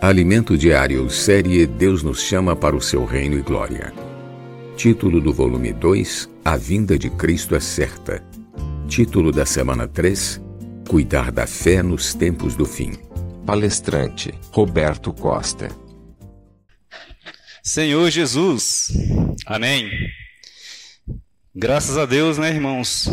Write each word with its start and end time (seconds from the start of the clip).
Alimento 0.00 0.56
Diário, 0.56 1.10
série 1.10 1.66
Deus 1.66 2.02
nos 2.02 2.22
chama 2.22 2.56
para 2.56 2.74
o 2.74 2.80
seu 2.80 3.04
reino 3.04 3.38
e 3.38 3.42
glória. 3.42 3.92
Título 4.74 5.20
do 5.20 5.30
volume 5.30 5.74
2: 5.74 6.26
A 6.42 6.56
vinda 6.56 6.98
de 6.98 7.10
Cristo 7.10 7.54
é 7.54 7.60
certa. 7.60 8.24
Título 8.88 9.30
da 9.30 9.44
semana 9.44 9.86
3: 9.86 10.40
Cuidar 10.88 11.30
da 11.30 11.46
fé 11.46 11.82
nos 11.82 12.14
tempos 12.14 12.56
do 12.56 12.64
fim. 12.64 12.92
Palestrante 13.44 14.32
Roberto 14.50 15.12
Costa. 15.12 15.68
Senhor 17.62 18.08
Jesus. 18.10 18.90
Amém. 19.44 19.90
Graças 21.54 21.98
a 21.98 22.06
Deus, 22.06 22.38
né, 22.38 22.48
irmãos, 22.48 23.06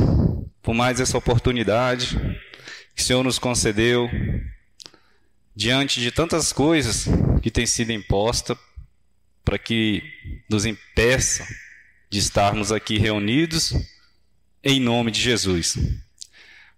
por 0.62 0.74
mais 0.74 1.02
essa 1.02 1.18
oportunidade 1.18 2.18
que 2.96 3.02
o 3.02 3.06
Senhor 3.06 3.24
nos 3.26 3.38
concedeu 3.38 4.10
diante 5.58 6.00
de 6.00 6.12
tantas 6.12 6.54
coisas 6.54 7.08
que 7.42 7.50
têm 7.50 7.66
sido 7.66 7.92
impostas 7.92 8.56
para 9.43 9.57
que 9.57 10.04
nos 10.47 10.68
impeça 10.68 11.47
de 12.11 12.20
estarmos 12.20 12.71
aqui 12.71 13.00
reunidos 13.00 13.74
em 14.64 14.80
nome 14.80 15.10
de 15.10 15.20
Jesus. 15.20 15.75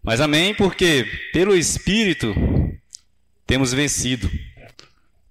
Mas 0.02 0.22
amém, 0.22 0.56
porque 0.56 1.06
pelo 1.34 1.58
Espírito 1.58 2.34
temos 3.46 3.74
vencido 3.74 4.32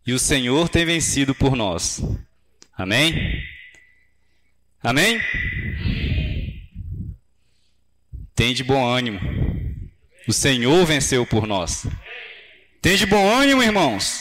e 0.07 0.13
o 0.13 0.19
Senhor 0.19 0.69
tem 0.69 0.85
vencido 0.85 1.35
por 1.35 1.57
nós. 1.57 2.03
Amém? 2.77 3.43
Amém? 4.83 5.23
Tem 8.35 8.53
de 8.53 8.63
bom 8.63 8.87
ânimo. 8.87 9.19
O 10.27 10.35
Senhor 10.35 10.85
venceu 10.85 11.25
por 11.25 11.47
nós. 11.47 11.87
Tem 12.81 12.97
de 12.97 13.07
bom 13.07 13.29
ânimo, 13.29 13.61
irmãos? 13.61 14.21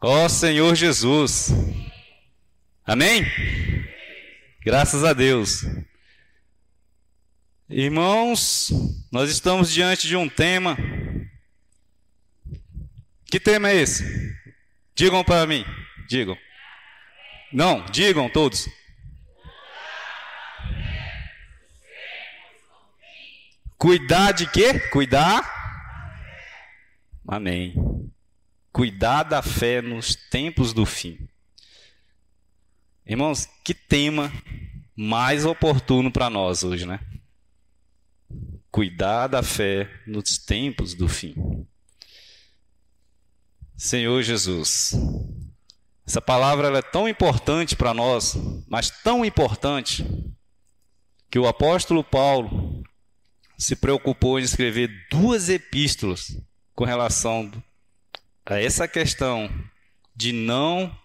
Ó 0.00 0.24
oh, 0.24 0.28
Senhor 0.28 0.76
Jesus. 0.76 1.50
Amém? 2.86 3.26
Graças 4.64 5.02
a 5.02 5.12
Deus. 5.12 5.64
Irmãos, 7.68 8.70
nós 9.10 9.28
estamos 9.28 9.72
diante 9.72 10.06
de 10.06 10.14
um 10.14 10.28
tema. 10.28 10.78
Que 13.26 13.40
tema 13.40 13.70
é 13.70 13.74
esse? 13.74 14.04
Digam 14.94 15.24
para 15.24 15.48
mim. 15.48 15.64
Digam. 16.08 16.38
Não, 17.52 17.84
digam 17.86 18.30
todos. 18.30 18.68
Cuidar 23.76 24.30
de 24.30 24.46
quê? 24.48 24.78
Cuidar 24.90 25.57
Amém. 27.30 27.74
Cuidar 28.72 29.22
da 29.22 29.42
fé 29.42 29.82
nos 29.82 30.16
tempos 30.16 30.72
do 30.72 30.86
fim. 30.86 31.28
Irmãos, 33.06 33.46
que 33.62 33.74
tema 33.74 34.32
mais 34.96 35.44
oportuno 35.44 36.10
para 36.10 36.30
nós 36.30 36.64
hoje, 36.64 36.86
né? 36.86 36.98
Cuidar 38.70 39.26
da 39.26 39.42
fé 39.42 39.90
nos 40.06 40.38
tempos 40.38 40.94
do 40.94 41.06
fim. 41.06 41.66
Senhor 43.76 44.22
Jesus, 44.22 44.94
essa 46.06 46.22
palavra 46.22 46.78
é 46.78 46.82
tão 46.82 47.06
importante 47.06 47.76
para 47.76 47.92
nós, 47.92 48.36
mas 48.66 48.90
tão 49.02 49.22
importante, 49.22 50.02
que 51.30 51.38
o 51.38 51.46
apóstolo 51.46 52.02
Paulo 52.02 52.82
se 53.58 53.76
preocupou 53.76 54.40
em 54.40 54.44
escrever 54.44 54.90
duas 55.10 55.50
epístolas 55.50 56.47
com 56.78 56.84
relação 56.84 57.50
a 58.46 58.60
essa 58.60 58.86
questão 58.86 59.50
de 60.14 60.30
não 60.30 60.96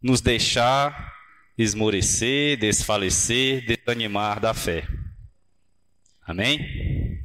nos 0.00 0.20
deixar 0.20 1.12
esmorecer, 1.58 2.56
desfalecer, 2.56 3.66
desanimar 3.66 4.38
da 4.38 4.54
fé. 4.54 4.86
Amém? 6.24 7.20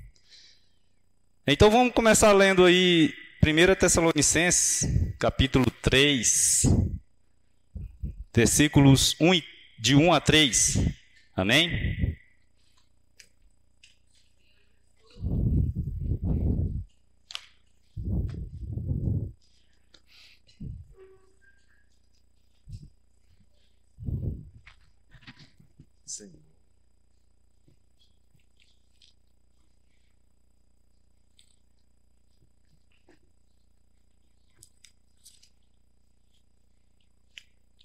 Então 1.46 1.70
vamos 1.70 1.94
começar 1.94 2.32
lendo 2.32 2.66
aí 2.66 3.14
1 3.44 3.76
Tessalonicenses, 3.76 5.14
capítulo 5.20 5.70
3, 5.84 6.64
versículos 8.34 9.16
1, 9.20 9.40
de 9.78 9.96
1 9.96 10.14
a 10.14 10.20
3. 10.20 10.80
Amém? 11.36 12.03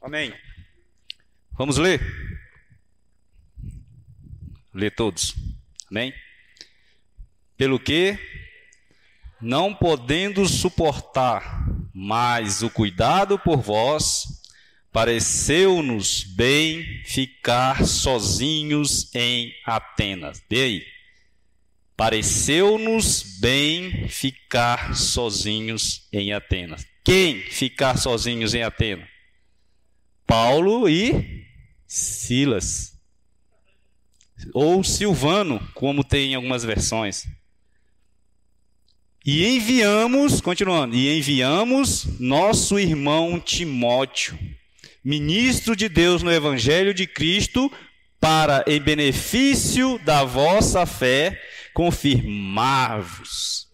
Amém. 0.00 0.32
Vamos 1.52 1.76
ler? 1.76 2.00
Ler 4.72 4.90
todos. 4.94 5.34
Amém? 5.90 6.14
Pelo 7.56 7.80
que, 7.80 8.18
não 9.40 9.74
podendo 9.74 10.46
suportar 10.46 11.66
mais 11.92 12.62
o 12.62 12.70
cuidado 12.70 13.38
por 13.38 13.60
vós, 13.60 14.38
Pareceu-nos 14.98 16.24
bem 16.24 17.04
ficar 17.04 17.86
sozinhos 17.86 19.14
em 19.14 19.52
Atenas. 19.64 20.42
Vê 20.50 20.62
aí. 20.62 20.86
Pareceu-nos 21.96 23.38
bem 23.38 24.08
ficar 24.08 24.96
sozinhos 24.96 26.08
em 26.12 26.32
Atenas. 26.32 26.86
Quem 27.04 27.42
ficar 27.42 27.98
sozinhos 27.98 28.54
em 28.54 28.62
Atenas? 28.62 29.06
Paulo 30.28 30.88
e 30.88 31.44
Silas. 31.86 32.92
Ou 34.54 34.84
Silvano, 34.84 35.58
como 35.74 36.04
tem 36.04 36.32
em 36.32 36.34
algumas 36.36 36.62
versões. 36.62 37.24
E 39.26 39.44
enviamos, 39.44 40.40
continuando, 40.40 40.94
e 40.94 41.18
enviamos 41.18 42.20
nosso 42.20 42.78
irmão 42.78 43.40
Timóteo 43.40 44.38
ministro 45.04 45.74
de 45.74 45.88
Deus 45.88 46.22
no 46.22 46.30
Evangelho 46.30 46.92
de 46.92 47.06
Cristo, 47.06 47.72
para, 48.20 48.62
em 48.66 48.78
benefício 48.78 49.98
da 50.04 50.22
vossa 50.22 50.84
fé, 50.84 51.40
confirmar-vos 51.72 53.67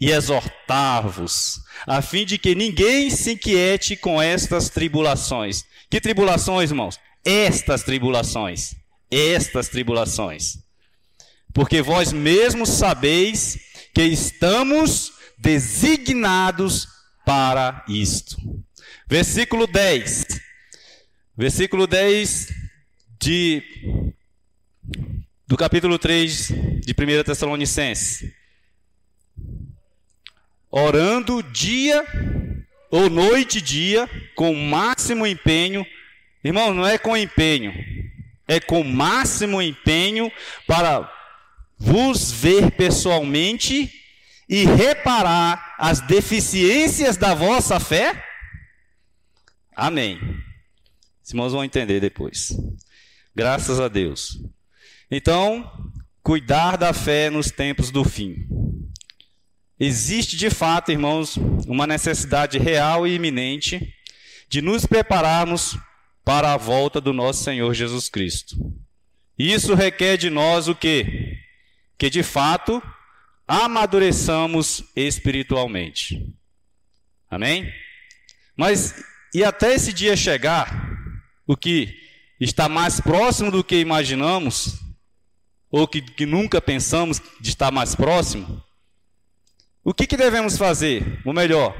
e 0.00 0.10
exortar-vos, 0.10 1.60
a 1.86 2.00
fim 2.00 2.24
de 2.24 2.38
que 2.38 2.54
ninguém 2.54 3.10
se 3.10 3.32
inquiete 3.32 3.96
com 3.96 4.20
estas 4.20 4.70
tribulações. 4.70 5.64
Que 5.90 6.00
tribulações, 6.00 6.70
irmãos? 6.70 6.98
Estas 7.22 7.82
tribulações. 7.82 8.74
Estas 9.10 9.68
tribulações. 9.68 10.58
Porque 11.52 11.82
vós 11.82 12.12
mesmos 12.12 12.70
sabeis 12.70 13.58
que 13.94 14.02
estamos 14.02 15.12
designados 15.36 16.88
para 17.26 17.84
isto. 17.88 18.36
Versículo 19.06 19.66
10. 19.66 20.26
Versículo 21.36 21.86
10 21.86 22.48
de, 23.20 23.62
do 25.46 25.56
capítulo 25.56 25.98
3 25.98 26.48
de 26.48 26.92
1 26.92 27.24
Tessalonicenses. 27.24 28.39
Orando 30.70 31.42
dia 31.42 32.06
ou 32.90 33.08
noite 33.08 33.58
e 33.58 33.60
dia, 33.60 34.08
com 34.34 34.54
máximo 34.54 35.26
empenho. 35.26 35.86
Irmão, 36.42 36.74
não 36.74 36.86
é 36.86 36.98
com 36.98 37.16
empenho, 37.16 37.72
é 38.46 38.58
com 38.60 38.82
máximo 38.82 39.60
empenho 39.60 40.30
para 40.66 41.10
vos 41.78 42.30
ver 42.32 42.70
pessoalmente 42.72 43.90
e 44.48 44.64
reparar 44.64 45.76
as 45.78 46.00
deficiências 46.00 47.16
da 47.16 47.34
vossa 47.34 47.78
fé? 47.78 48.24
Amém. 49.74 50.18
Os 51.22 51.30
irmãos 51.30 51.52
vão 51.52 51.64
entender 51.64 52.00
depois. 52.00 52.56
Graças 53.34 53.78
a 53.78 53.86
Deus. 53.86 54.38
Então, 55.10 55.70
cuidar 56.22 56.76
da 56.76 56.92
fé 56.92 57.30
nos 57.30 57.50
tempos 57.50 57.90
do 57.90 58.04
fim. 58.04 58.46
Existe 59.82 60.36
de 60.36 60.50
fato, 60.50 60.92
irmãos, 60.92 61.38
uma 61.66 61.86
necessidade 61.86 62.58
real 62.58 63.06
e 63.06 63.14
iminente 63.14 63.94
de 64.46 64.60
nos 64.60 64.84
prepararmos 64.84 65.78
para 66.22 66.52
a 66.52 66.58
volta 66.58 67.00
do 67.00 67.14
nosso 67.14 67.42
Senhor 67.42 67.72
Jesus 67.72 68.10
Cristo. 68.10 68.56
Isso 69.38 69.74
requer 69.74 70.18
de 70.18 70.28
nós 70.28 70.68
o 70.68 70.74
quê? 70.74 71.38
Que 71.96 72.10
de 72.10 72.22
fato 72.22 72.82
amadureçamos 73.48 74.84
espiritualmente. 74.94 76.30
Amém? 77.30 77.72
Mas 78.54 79.02
e 79.32 79.42
até 79.42 79.74
esse 79.74 79.94
dia 79.94 80.14
chegar, 80.14 80.90
o 81.46 81.56
que 81.56 81.96
está 82.38 82.68
mais 82.68 83.00
próximo 83.00 83.50
do 83.50 83.64
que 83.64 83.80
imaginamos, 83.80 84.78
ou 85.70 85.88
que, 85.88 86.02
que 86.02 86.26
nunca 86.26 86.60
pensamos 86.60 87.22
de 87.40 87.48
estar 87.48 87.70
mais 87.70 87.94
próximo, 87.94 88.62
o 89.82 89.94
que, 89.94 90.06
que 90.06 90.16
devemos 90.16 90.56
fazer? 90.56 91.20
Ou 91.24 91.32
melhor, 91.32 91.74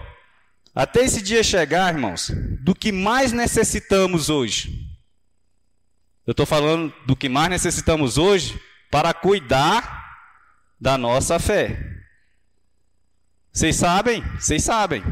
até 0.74 1.04
esse 1.04 1.20
dia 1.20 1.42
chegar, 1.42 1.92
irmãos, 1.92 2.30
do 2.60 2.74
que 2.74 2.92
mais 2.92 3.32
necessitamos 3.32 4.30
hoje. 4.30 4.88
Eu 6.26 6.32
estou 6.32 6.46
falando 6.46 6.94
do 7.06 7.16
que 7.16 7.28
mais 7.28 7.50
necessitamos 7.50 8.16
hoje 8.16 8.60
para 8.90 9.12
cuidar 9.12 10.00
da 10.80 10.96
nossa 10.96 11.38
fé. 11.38 11.78
Vocês 13.52 13.76
sabem? 13.76 14.22
Vocês 14.38 14.62
sabem. 14.62 15.02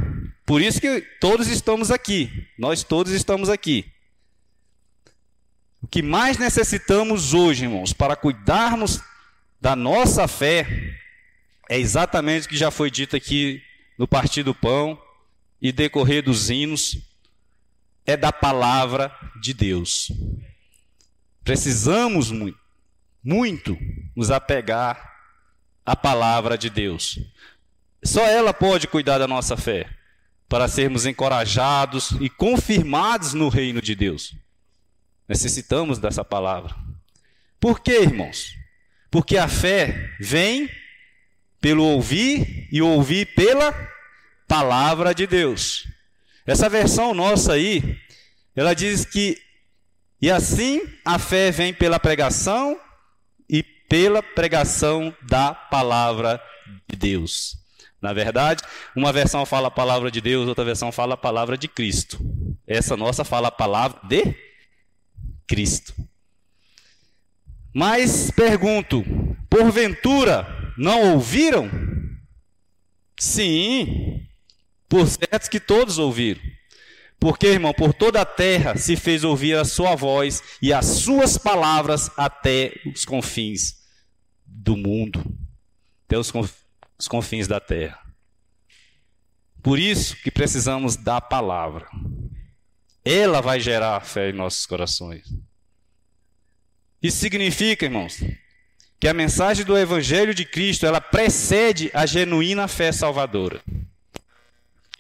Por 0.47 0.63
isso 0.63 0.81
que 0.81 1.01
todos 1.21 1.49
estamos 1.49 1.91
aqui. 1.91 2.47
Nós 2.59 2.83
todos 2.83 3.13
estamos 3.13 3.51
aqui. 3.51 3.93
O 5.83 5.87
que 5.87 6.03
mais 6.03 6.39
necessitamos 6.39 7.35
hoje, 7.35 7.65
irmãos, 7.65 7.93
para 7.93 8.17
cuidarmos 8.17 9.01
da 9.61 9.75
nossa 9.75 10.27
fé, 10.27 10.67
é 11.69 11.79
exatamente 11.79 12.47
o 12.47 12.49
que 12.49 12.57
já 12.57 12.71
foi 12.71 12.91
dito 12.91 13.15
aqui 13.15 13.63
no 13.99 14.09
Partir 14.09 14.43
do 14.43 14.55
Pão 14.55 15.01
e 15.61 15.73
decorrer 15.73 16.23
dos 16.23 16.51
hinos, 16.51 16.99
é 18.07 18.17
da 18.17 18.33
palavra 18.33 19.15
de 19.41 19.53
Deus. 19.53 20.11
Precisamos 21.45 22.31
muito, 22.31 22.59
muito 23.23 23.77
nos 24.17 24.31
apegar 24.31 25.13
à 25.85 25.97
palavra 25.97 26.57
de 26.57 26.71
Deus. 26.71 27.19
Só 28.03 28.25
ela 28.25 28.55
pode 28.55 28.87
cuidar 28.87 29.19
da 29.19 29.27
nossa 29.27 29.57
fé, 29.57 29.91
para 30.49 30.69
sermos 30.69 31.05
encorajados 31.05 32.13
e 32.21 32.31
confirmados 32.31 33.35
no 33.35 33.49
reino 33.49 33.83
de 33.83 33.95
Deus. 33.95 34.35
Necessitamos 35.29 35.99
dessa 35.99 36.25
palavra. 36.25 36.75
Por 37.61 37.81
quê, 37.81 38.01
irmãos? 38.03 38.55
Porque 39.11 39.37
a 39.37 39.49
fé 39.49 40.15
vem 40.19 40.71
pelo 41.61 41.85
ouvir 41.85 42.69
e 42.71 42.81
ouvir 42.81 43.35
pela 43.35 43.75
palavra 44.47 45.15
de 45.15 45.27
Deus. 45.27 45.87
Essa 46.47 46.69
versão 46.69 47.13
nossa 47.13 47.53
aí, 47.53 47.99
ela 48.57 48.75
diz 48.75 49.05
que 49.05 49.37
e 50.21 50.31
assim 50.31 50.83
a 51.05 51.19
fé 51.19 51.51
vem 51.51 51.73
pela 51.73 52.01
pregação 52.01 52.79
e 53.49 53.63
pela 53.63 54.23
pregação 54.23 55.15
da 55.23 55.55
palavra 55.55 56.43
de 56.89 56.97
Deus. 56.97 57.57
Na 58.01 58.13
verdade, 58.13 58.63
uma 58.97 59.13
versão 59.13 59.45
fala 59.47 59.69
a 59.69 59.71
palavra 59.71 60.11
de 60.11 60.21
Deus, 60.21 60.49
outra 60.49 60.65
versão 60.65 60.91
fala 60.91 61.15
a 61.15 61.17
palavra 61.17 61.57
de 61.57 61.69
Cristo. 61.69 62.19
Essa 62.67 62.97
nossa 62.97 63.25
fala 63.25 63.49
a 63.49 63.53
palavra 63.53 64.01
de 64.05 64.35
Cristo. 65.47 65.95
Mas 67.75 68.31
pergunto: 68.31 69.05
porventura 69.49 70.58
não 70.79 71.15
ouviram? 71.15 71.69
Sim, 73.19 74.25
por 74.89 75.07
certo 75.09 75.51
que 75.51 75.59
todos 75.59 75.99
ouviram. 75.99 76.41
Porque, 77.21 77.49
irmão, 77.49 77.75
por 77.75 77.93
toda 77.93 78.21
a 78.21 78.25
terra 78.25 78.77
se 78.77 78.95
fez 78.95 79.25
ouvir 79.25 79.57
a 79.57 79.65
sua 79.65 79.97
voz 79.97 80.41
e 80.63 80.73
as 80.73 80.87
suas 80.87 81.37
palavras 81.37 82.09
até 82.17 82.73
os 82.87 83.05
confins 83.05 83.75
do 84.47 84.77
mundo, 84.77 85.25
até 86.07 86.17
os, 86.17 86.31
confins 87.09 87.49
da 87.49 87.59
terra. 87.59 88.01
Por 89.61 89.81
isso 89.81 90.17
que 90.23 90.31
precisamos 90.31 90.95
da 90.95 91.21
palavra. 91.21 91.89
Ela 93.05 93.41
vai 93.41 93.59
gerar 93.59 94.01
fé 94.03 94.31
em 94.31 94.33
nossos 94.33 94.65
corações. 94.65 95.27
Isso 97.03 97.17
significa, 97.17 97.85
irmãos, 97.85 98.21
que 99.01 99.09
a 99.09 99.15
mensagem 99.15 99.65
do 99.65 99.79
Evangelho 99.79 100.35
de 100.35 100.45
Cristo 100.45 100.87
ela 100.87 101.01
precede 101.01 101.91
a 101.95 102.05
genuína 102.07 102.67
fé 102.67 102.93
salvadora. 102.93 103.61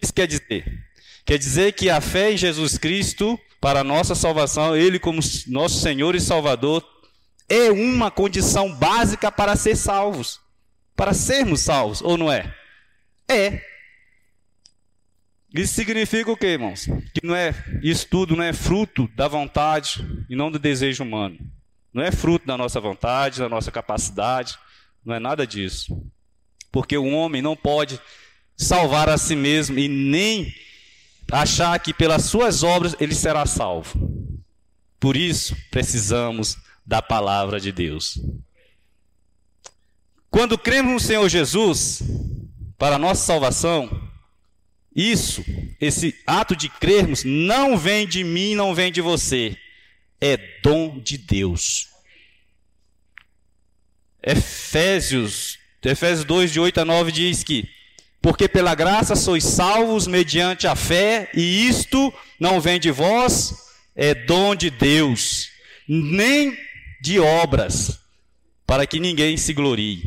Isso 0.00 0.12
quer 0.12 0.26
dizer 0.26 0.88
Quer 1.28 1.36
dizer 1.36 1.72
que 1.72 1.90
a 1.90 2.00
fé 2.00 2.32
em 2.32 2.38
Jesus 2.38 2.78
Cristo 2.78 3.38
para 3.60 3.80
a 3.80 3.84
nossa 3.84 4.14
salvação, 4.14 4.74
Ele 4.74 4.98
como 4.98 5.20
nosso 5.46 5.78
Senhor 5.78 6.14
e 6.14 6.20
Salvador, 6.22 6.82
é 7.46 7.70
uma 7.70 8.10
condição 8.10 8.74
básica 8.74 9.30
para 9.30 9.54
ser 9.54 9.76
salvos. 9.76 10.40
Para 10.96 11.12
sermos 11.12 11.60
salvos, 11.60 12.00
ou 12.00 12.16
não 12.16 12.32
é? 12.32 12.54
É. 13.28 13.60
Isso 15.52 15.74
significa 15.74 16.32
o 16.32 16.36
quê, 16.36 16.46
irmãos? 16.46 16.86
Que 17.12 17.20
não 17.22 17.36
é, 17.36 17.54
isso 17.82 18.06
tudo 18.08 18.34
não 18.34 18.42
é 18.42 18.54
fruto 18.54 19.06
da 19.14 19.28
vontade 19.28 20.02
e 20.30 20.34
não 20.34 20.50
do 20.50 20.58
desejo 20.58 21.04
humano. 21.04 21.38
Não 21.92 22.02
é 22.02 22.10
fruto 22.12 22.46
da 22.46 22.56
nossa 22.56 22.80
vontade, 22.80 23.40
da 23.40 23.48
nossa 23.48 23.70
capacidade, 23.70 24.58
não 25.04 25.14
é 25.14 25.18
nada 25.18 25.46
disso. 25.46 26.02
Porque 26.70 26.96
o 26.96 27.08
homem 27.08 27.40
não 27.40 27.56
pode 27.56 28.00
salvar 28.56 29.08
a 29.08 29.16
si 29.16 29.34
mesmo 29.34 29.78
e 29.78 29.88
nem 29.88 30.54
achar 31.30 31.78
que 31.78 31.94
pelas 31.94 32.24
suas 32.24 32.62
obras 32.62 32.94
ele 33.00 33.14
será 33.14 33.46
salvo. 33.46 33.98
Por 35.00 35.16
isso, 35.16 35.56
precisamos 35.70 36.56
da 36.84 37.00
palavra 37.00 37.60
de 37.60 37.70
Deus. 37.70 38.20
Quando 40.30 40.58
cremos 40.58 40.92
no 40.92 41.00
Senhor 41.00 41.28
Jesus, 41.28 42.02
para 42.76 42.96
a 42.96 42.98
nossa 42.98 43.24
salvação, 43.24 44.08
isso, 44.94 45.44
esse 45.80 46.14
ato 46.26 46.56
de 46.56 46.68
crermos, 46.68 47.24
não 47.24 47.78
vem 47.78 48.06
de 48.06 48.24
mim, 48.24 48.54
não 48.54 48.74
vem 48.74 48.90
de 48.90 49.00
você, 49.00 49.56
é 50.20 50.36
dom 50.62 50.98
de 50.98 51.18
Deus. 51.18 51.88
Efésios, 54.22 55.58
Efésios 55.82 56.24
2, 56.24 56.52
de 56.52 56.60
8 56.60 56.80
a 56.80 56.84
9 56.84 57.12
diz 57.12 57.42
que 57.42 57.68
porque 58.20 58.48
pela 58.48 58.74
graça 58.74 59.14
sois 59.14 59.44
salvos 59.44 60.06
mediante 60.06 60.66
a 60.66 60.74
fé, 60.74 61.30
e 61.32 61.68
isto 61.68 62.12
não 62.38 62.60
vem 62.60 62.80
de 62.80 62.90
vós, 62.90 63.54
é 63.94 64.14
dom 64.14 64.54
de 64.54 64.70
Deus, 64.70 65.48
nem 65.88 66.56
de 67.00 67.18
obras, 67.20 67.98
para 68.66 68.86
que 68.86 68.98
ninguém 68.98 69.36
se 69.36 69.52
glorie. 69.52 70.02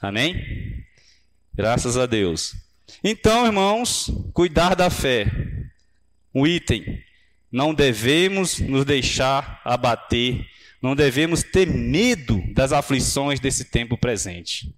Amém? 0.00 0.84
Graças 1.52 1.96
a 1.96 2.06
Deus. 2.06 2.54
Então, 3.02 3.44
irmãos, 3.44 4.10
cuidar 4.32 4.74
da 4.74 4.88
fé. 4.88 5.26
Um 6.34 6.46
item. 6.46 7.02
Não 7.54 7.72
devemos 7.72 8.58
nos 8.58 8.84
deixar 8.84 9.60
abater, 9.64 10.44
não 10.82 10.96
devemos 10.96 11.42
ter 11.42 11.66
medo 11.66 12.42
das 12.52 12.72
aflições 12.72 13.38
desse 13.38 13.64
tempo 13.66 13.96
presente 13.96 14.74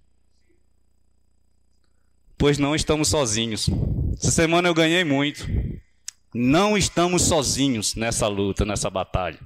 pois 2.37 2.57
não 2.57 2.75
estamos 2.75 3.07
sozinhos. 3.07 3.67
Essa 4.13 4.31
semana 4.31 4.67
eu 4.67 4.73
ganhei 4.73 5.03
muito. 5.03 5.47
Não 6.33 6.77
estamos 6.77 7.23
sozinhos 7.23 7.95
nessa 7.95 8.27
luta, 8.27 8.63
nessa 8.63 8.89
batalha. 8.89 9.39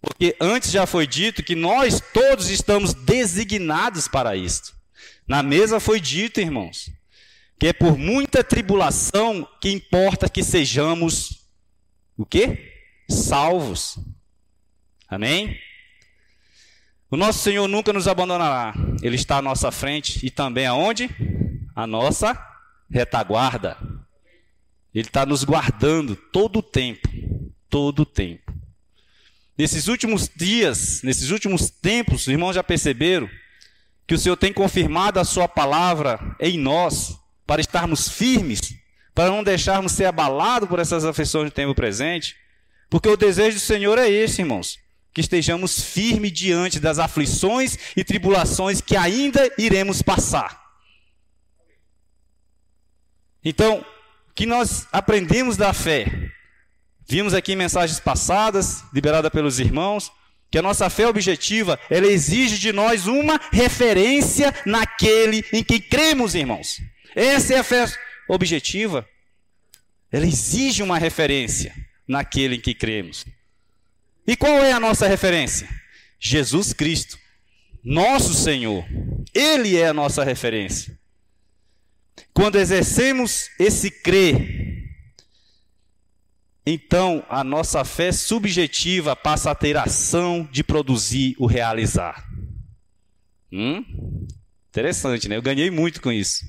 Porque 0.00 0.36
antes 0.40 0.70
já 0.70 0.86
foi 0.86 1.06
dito 1.06 1.42
que 1.42 1.54
nós 1.54 2.00
todos 2.12 2.48
estamos 2.48 2.94
designados 2.94 4.06
para 4.08 4.36
isto. 4.36 4.74
Na 5.26 5.42
mesa 5.42 5.80
foi 5.80 6.00
dito, 6.00 6.40
irmãos, 6.40 6.90
que 7.58 7.68
é 7.68 7.72
por 7.72 7.96
muita 7.96 8.44
tribulação 8.44 9.46
que 9.60 9.70
importa 9.70 10.28
que 10.28 10.42
sejamos 10.42 11.41
o 12.16 12.26
quê? 12.26 12.72
Salvos. 13.08 13.98
Amém? 15.08 15.58
O 17.10 17.16
nosso 17.16 17.40
Senhor 17.40 17.68
nunca 17.68 17.92
nos 17.92 18.08
abandonará. 18.08 18.74
Ele 19.02 19.16
está 19.16 19.38
à 19.38 19.42
nossa 19.42 19.70
frente 19.70 20.24
e 20.24 20.30
também 20.30 20.66
aonde? 20.66 21.10
a 21.74 21.86
nossa 21.86 22.38
retaguarda. 22.90 23.76
Ele 24.94 25.06
está 25.06 25.24
nos 25.24 25.42
guardando 25.44 26.14
todo 26.14 26.58
o 26.58 26.62
tempo, 26.62 27.08
todo 27.68 28.00
o 28.02 28.06
tempo. 28.06 28.52
Nesses 29.56 29.88
últimos 29.88 30.30
dias, 30.34 31.02
nesses 31.02 31.30
últimos 31.30 31.70
tempos, 31.70 32.22
os 32.22 32.28
irmãos 32.28 32.54
já 32.54 32.62
perceberam 32.62 33.28
que 34.06 34.14
o 34.14 34.18
Senhor 34.18 34.36
tem 34.36 34.52
confirmado 34.52 35.18
a 35.18 35.24
sua 35.24 35.48
palavra 35.48 36.36
em 36.38 36.58
nós 36.58 37.16
para 37.46 37.60
estarmos 37.60 38.08
firmes, 38.08 38.74
para 39.14 39.30
não 39.30 39.42
deixarmos 39.42 39.92
ser 39.92 40.06
abalados 40.06 40.68
por 40.68 40.78
essas 40.78 41.04
aflições 41.04 41.50
do 41.50 41.54
tempo 41.54 41.74
presente, 41.74 42.36
porque 42.88 43.08
o 43.08 43.16
desejo 43.16 43.56
do 43.56 43.60
Senhor 43.60 43.98
é 43.98 44.08
esse, 44.08 44.42
irmãos, 44.42 44.78
que 45.12 45.20
estejamos 45.20 45.82
firmes 45.82 46.32
diante 46.32 46.80
das 46.80 46.98
aflições 46.98 47.78
e 47.96 48.02
tribulações 48.02 48.80
que 48.80 48.96
ainda 48.96 49.50
iremos 49.58 50.02
passar. 50.02 50.60
Então, 53.44 53.84
o 54.30 54.34
que 54.34 54.46
nós 54.46 54.86
aprendemos 54.92 55.56
da 55.56 55.72
fé? 55.72 56.06
Vimos 57.06 57.34
aqui 57.34 57.54
mensagens 57.56 58.00
passadas, 58.00 58.84
liberadas 58.92 59.30
pelos 59.30 59.58
irmãos, 59.58 60.10
que 60.50 60.58
a 60.58 60.62
nossa 60.62 60.88
fé 60.88 61.06
objetiva, 61.06 61.78
ela 61.90 62.06
exige 62.06 62.58
de 62.58 62.72
nós 62.72 63.06
uma 63.06 63.40
referência 63.50 64.54
naquele 64.64 65.44
em 65.52 65.64
quem 65.64 65.80
cremos, 65.80 66.34
irmãos. 66.34 66.78
Essa 67.14 67.54
é 67.54 67.58
a 67.58 67.64
fé 67.64 67.86
objetiva. 68.28 69.06
ela 70.10 70.26
exige 70.26 70.82
uma 70.82 70.98
referência 70.98 71.74
naquele 72.06 72.56
em 72.56 72.60
que 72.60 72.74
cremos. 72.74 73.24
E 74.26 74.36
qual 74.36 74.62
é 74.62 74.72
a 74.72 74.80
nossa 74.80 75.06
referência? 75.08 75.68
Jesus 76.20 76.72
Cristo, 76.72 77.18
nosso 77.82 78.34
Senhor. 78.34 78.84
Ele 79.34 79.76
é 79.76 79.88
a 79.88 79.94
nossa 79.94 80.22
referência. 80.22 80.98
Quando 82.34 82.58
exercemos 82.58 83.48
esse 83.58 83.90
crer, 83.90 84.72
então 86.64 87.24
a 87.28 87.42
nossa 87.42 87.84
fé 87.84 88.12
subjetiva 88.12 89.16
passa 89.16 89.50
a 89.50 89.54
ter 89.54 89.76
ação 89.76 90.48
de 90.52 90.62
produzir 90.62 91.34
o 91.38 91.46
realizar. 91.46 92.24
Hum? 93.50 93.84
Interessante, 94.68 95.28
né? 95.28 95.36
Eu 95.36 95.42
ganhei 95.42 95.70
muito 95.70 96.00
com 96.00 96.12
isso. 96.12 96.44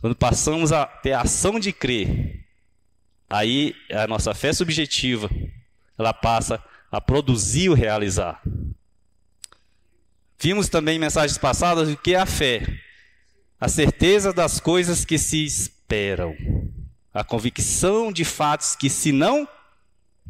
Quando 0.00 0.14
passamos 0.14 0.72
a 0.72 0.86
ter 0.86 1.12
a 1.12 1.22
ação 1.22 1.58
de 1.58 1.72
crer, 1.72 2.44
aí 3.28 3.74
a 3.90 4.06
nossa 4.06 4.32
fé 4.34 4.52
subjetiva, 4.52 5.28
ela 5.98 6.12
passa 6.12 6.62
a 6.90 7.00
produzir 7.00 7.68
o 7.68 7.74
realizar. 7.74 8.40
Vimos 10.40 10.68
também 10.68 10.96
em 10.96 11.00
mensagens 11.00 11.36
passadas 11.36 11.88
o 11.88 11.96
que 11.96 12.14
é 12.14 12.18
a 12.18 12.26
fé. 12.26 12.62
A 13.60 13.68
certeza 13.68 14.32
das 14.32 14.60
coisas 14.60 15.04
que 15.04 15.18
se 15.18 15.44
esperam. 15.44 16.36
A 17.12 17.24
convicção 17.24 18.12
de 18.12 18.24
fatos 18.24 18.76
que 18.76 18.88
se 18.88 19.10
não 19.10 19.48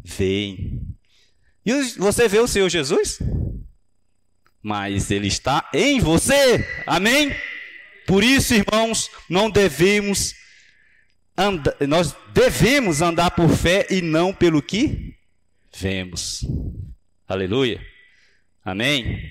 veem. 0.03 0.81
E 1.65 1.83
você 1.99 2.27
vê 2.27 2.39
o 2.39 2.49
Senhor 2.49 2.71
Jesus? 2.71 3.19
Mas 4.63 5.11
Ele 5.11 5.29
está 5.29 5.69
em 5.75 6.01
você. 6.01 6.67
Amém? 6.87 7.31
Por 8.09 8.25
isso, 8.25 8.55
irmãos, 8.55 9.11
não 9.29 9.51
devemos 9.51 10.35
andar, 11.37 11.77
nós 11.87 12.17
devemos 12.33 13.03
andar 13.03 13.33
por 13.33 13.51
fé 13.51 13.87
e 13.91 14.01
não 14.01 14.33
pelo 14.33 14.63
que 14.63 15.15
vemos. 15.77 16.41
Aleluia. 17.29 17.79
Amém. 18.65 19.31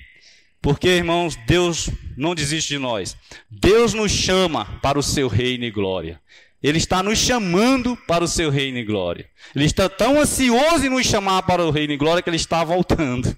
Porque, 0.62 0.86
irmãos, 0.90 1.34
Deus 1.44 1.90
não 2.16 2.36
desiste 2.36 2.74
de 2.74 2.78
nós. 2.78 3.16
Deus 3.50 3.94
nos 3.94 4.12
chama 4.12 4.78
para 4.80 4.96
o 4.96 5.02
seu 5.02 5.26
reino 5.26 5.64
e 5.64 5.72
glória. 5.72 6.22
Ele 6.62 6.78
está 6.78 7.02
nos 7.02 7.18
chamando 7.18 7.96
para 8.06 8.22
o 8.22 8.28
seu 8.28 8.48
reino 8.48 8.78
e 8.78 8.84
glória. 8.84 9.28
Ele 9.56 9.64
está 9.64 9.88
tão 9.88 10.20
ansioso 10.20 10.86
em 10.86 10.88
nos 10.88 11.04
chamar 11.04 11.42
para 11.42 11.66
o 11.66 11.72
reino 11.72 11.92
e 11.92 11.96
glória 11.96 12.22
que 12.22 12.30
ele 12.30 12.36
está 12.36 12.62
voltando. 12.62 13.36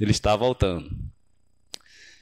Ele 0.00 0.10
está 0.10 0.34
voltando. 0.34 1.05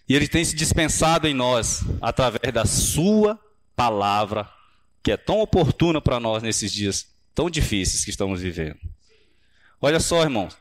E 0.09 0.15
ele 0.15 0.29
tem 0.29 0.45
se 0.45 0.55
dispensado 0.55 1.27
em 1.27 1.35
nós 1.35 1.83
através 2.01 2.53
da 2.53 2.67
sua 2.67 3.39
palavra, 3.75 4.49
que 5.03 5.11
é 5.11 5.17
tão 5.17 5.41
oportuna 5.41 6.01
para 6.01 6.21
nós 6.21 6.43
nesses 6.43 6.73
dias 6.73 7.07
tão 7.35 7.51
difíceis 7.51 8.05
que 8.05 8.11
estamos 8.11 8.41
vivendo. 8.41 8.79
Olha 9.81 10.01
só, 10.01 10.23
irmãos. 10.23 10.57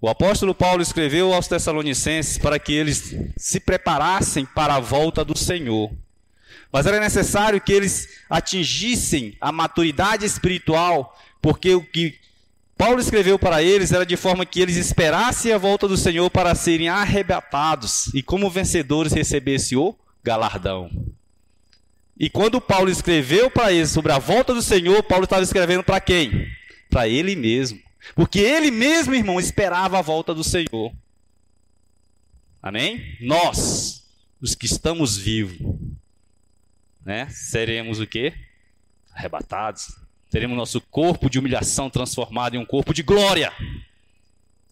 O 0.00 0.08
apóstolo 0.08 0.54
Paulo 0.54 0.82
escreveu 0.82 1.32
aos 1.32 1.48
Tessalonicenses 1.48 2.36
para 2.36 2.58
que 2.58 2.72
eles 2.72 3.14
se 3.36 3.58
preparassem 3.58 4.44
para 4.44 4.74
a 4.74 4.80
volta 4.80 5.24
do 5.24 5.36
Senhor. 5.36 5.90
Mas 6.70 6.86
era 6.86 7.00
necessário 7.00 7.60
que 7.60 7.72
eles 7.72 8.20
atingissem 8.28 9.36
a 9.40 9.50
maturidade 9.50 10.26
espiritual, 10.26 11.18
porque 11.40 11.74
o 11.74 11.82
que 11.82 12.18
Paulo 12.76 13.00
escreveu 13.00 13.38
para 13.38 13.62
eles 13.62 13.90
era 13.90 14.04
de 14.04 14.16
forma 14.16 14.44
que 14.44 14.60
eles 14.60 14.76
esperassem 14.76 15.52
a 15.52 15.58
volta 15.58 15.88
do 15.88 15.96
Senhor 15.96 16.30
para 16.30 16.54
serem 16.54 16.88
arrebatados 16.88 18.12
e, 18.14 18.22
como 18.22 18.50
vencedores, 18.50 19.12
recebessem 19.12 19.78
o 19.78 19.96
galardão. 20.22 20.90
E 22.18 22.28
quando 22.28 22.60
Paulo 22.60 22.90
escreveu 22.90 23.50
para 23.50 23.72
eles 23.72 23.90
sobre 23.90 24.12
a 24.12 24.18
volta 24.18 24.52
do 24.52 24.62
Senhor, 24.62 25.02
Paulo 25.02 25.24
estava 25.24 25.42
escrevendo 25.42 25.82
para 25.82 26.00
quem? 26.00 26.50
Para 26.90 27.08
ele 27.08 27.34
mesmo. 27.34 27.80
Porque 28.14 28.40
ele 28.40 28.70
mesmo, 28.70 29.14
irmão, 29.14 29.40
esperava 29.40 29.98
a 29.98 30.02
volta 30.02 30.34
do 30.34 30.44
Senhor. 30.44 30.92
Amém? 32.62 33.16
Nós, 33.20 34.06
os 34.40 34.54
que 34.54 34.66
estamos 34.66 35.16
vivos, 35.16 35.58
né, 37.04 37.28
seremos 37.30 38.00
o 38.00 38.06
quê? 38.06 38.34
Arrebatados, 39.14 39.96
Teremos 40.30 40.56
nosso 40.56 40.80
corpo 40.80 41.30
de 41.30 41.38
humilhação 41.38 41.88
transformado 41.88 42.56
em 42.56 42.58
um 42.58 42.66
corpo 42.66 42.92
de 42.92 43.02
glória. 43.02 43.52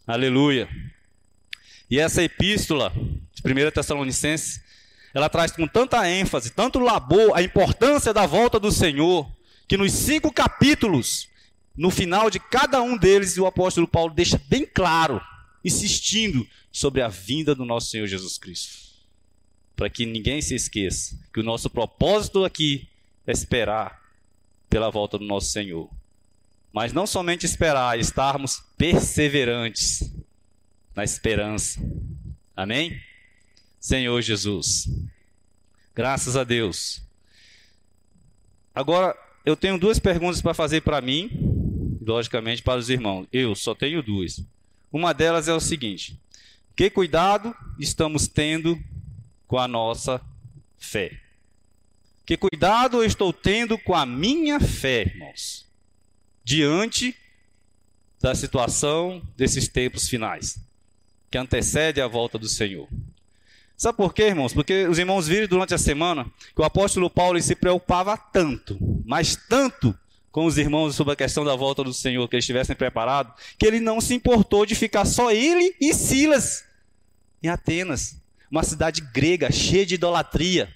Aleluia. 0.07 0.69
E 1.91 1.99
essa 1.99 2.23
epístola 2.23 2.93
de 3.33 3.43
1 3.43 3.71
Tessalonicenses, 3.71 4.61
ela 5.13 5.29
traz 5.29 5.53
com 5.53 5.67
tanta 5.67 6.09
ênfase, 6.11 6.51
tanto 6.51 6.81
labor, 6.81 7.37
a 7.37 7.43
importância 7.43 8.13
da 8.13 8.27
volta 8.27 8.59
do 8.59 8.73
Senhor, 8.73 9.31
que 9.69 9.77
nos 9.77 9.93
cinco 9.93 10.33
capítulos, 10.33 11.29
no 11.77 11.91
final 11.91 12.31
de 12.31 12.41
cada 12.41 12.83
um 12.83 12.97
deles, 12.97 13.39
o 13.39 13.47
apóstolo 13.47 13.87
Paulo 13.87 14.13
deixa 14.13 14.41
bem 14.49 14.67
claro, 14.67 15.21
insistindo 15.65 16.47
sobre 16.73 17.01
a 17.01 17.09
vinda 17.09 17.55
do 17.55 17.65
nosso 17.65 17.91
Senhor 17.91 18.07
Jesus 18.07 18.37
Cristo. 18.39 18.85
Para 19.77 19.89
que 19.89 20.05
ninguém 20.05 20.43
se 20.43 20.55
esqueça 20.55 21.19
que 21.33 21.41
o 21.41 21.45
nosso 21.45 21.71
propósito 21.71 22.45
aqui 22.45 22.89
é 23.27 23.33
esperar 23.33 24.04
pela 24.75 24.91
volta 24.91 25.17
do 25.17 25.25
nosso 25.25 25.53
Senhor. 25.53 25.89
Mas 26.73 26.93
não 26.93 27.07
somente 27.07 27.47
esperar, 27.47 27.97
estarmos 27.97 28.61
perseverantes 28.77 30.13
na 30.97 31.05
esperança. 31.05 31.79
Amém? 32.57 33.01
Senhor 33.79 34.21
Jesus. 34.21 34.89
Graças 35.95 36.37
a 36.37 36.43
Deus. 36.43 37.01
Agora, 38.75 39.17
eu 39.47 39.55
tenho 39.55 39.79
duas 39.79 40.01
perguntas 40.01 40.43
para 40.43 40.53
fazer 40.53 40.81
para 40.81 41.01
mim, 41.01 41.31
logicamente 42.05 42.61
para 42.61 42.81
os 42.81 42.91
irmãos. 42.91 43.29
Eu 43.33 43.55
só 43.55 43.77
tenho 43.77 44.03
duas. 44.03 44.43
Uma 44.93 45.13
delas 45.13 45.47
é 45.47 45.55
o 45.55 45.61
seguinte: 45.61 46.19
que 46.75 46.91
cuidado 46.91 47.55
estamos 47.79 48.27
tendo 48.27 48.77
com 49.47 49.57
a 49.57 49.69
nossa 49.69 50.21
fé? 50.77 51.24
Que 52.27 52.39
cuidado 52.39 52.99
eu 52.99 53.05
estou 53.05 53.33
tendo 53.33 53.77
com 53.77 53.95
a 53.95 54.07
minha 54.07 54.59
fé, 54.59 55.03
irmãos, 55.03 55.67
diante 56.43 57.15
da 58.19 58.35
situação 58.35 59.23
desses 59.37 59.69
tempos 59.69 60.09
finais, 60.09 60.59
que 61.31 61.37
antecede 61.37 62.01
a 62.01 62.09
volta 62.09 62.39
do 62.39 62.49
Senhor. 62.49 62.89
Sabe 63.77 63.99
por 63.99 64.15
quê, 64.15 64.23
irmãos? 64.23 64.55
Porque 64.55 64.87
os 64.87 64.99
irmãos 64.99 65.29
viram 65.29 65.47
durante 65.47 65.75
a 65.75 65.79
semana 65.79 66.25
que 66.55 66.63
o 66.63 66.65
apóstolo 66.65 67.11
Paulo 67.11 67.41
se 67.43 67.55
preocupava 67.55 68.17
tanto, 68.17 68.79
mas 69.05 69.37
tanto 69.37 69.95
com 70.33 70.47
os 70.47 70.57
irmãos 70.57 70.95
sobre 70.95 71.13
a 71.13 71.17
questão 71.17 71.45
da 71.45 71.55
volta 71.55 71.85
do 71.85 71.93
Senhor, 71.93 72.27
que 72.27 72.37
eles 72.37 72.45
estivessem 72.45 72.75
preparados, 72.75 73.35
que 73.59 73.67
ele 73.67 73.81
não 73.81 74.01
se 74.01 74.15
importou 74.15 74.65
de 74.65 74.75
ficar 74.75 75.05
só 75.05 75.31
ele 75.31 75.77
e 75.79 75.93
Silas 75.93 76.65
em 77.43 77.49
Atenas, 77.49 78.17
uma 78.51 78.63
cidade 78.63 79.03
grega 79.13 79.53
cheia 79.53 79.85
de 79.85 79.97
idolatria 79.97 80.75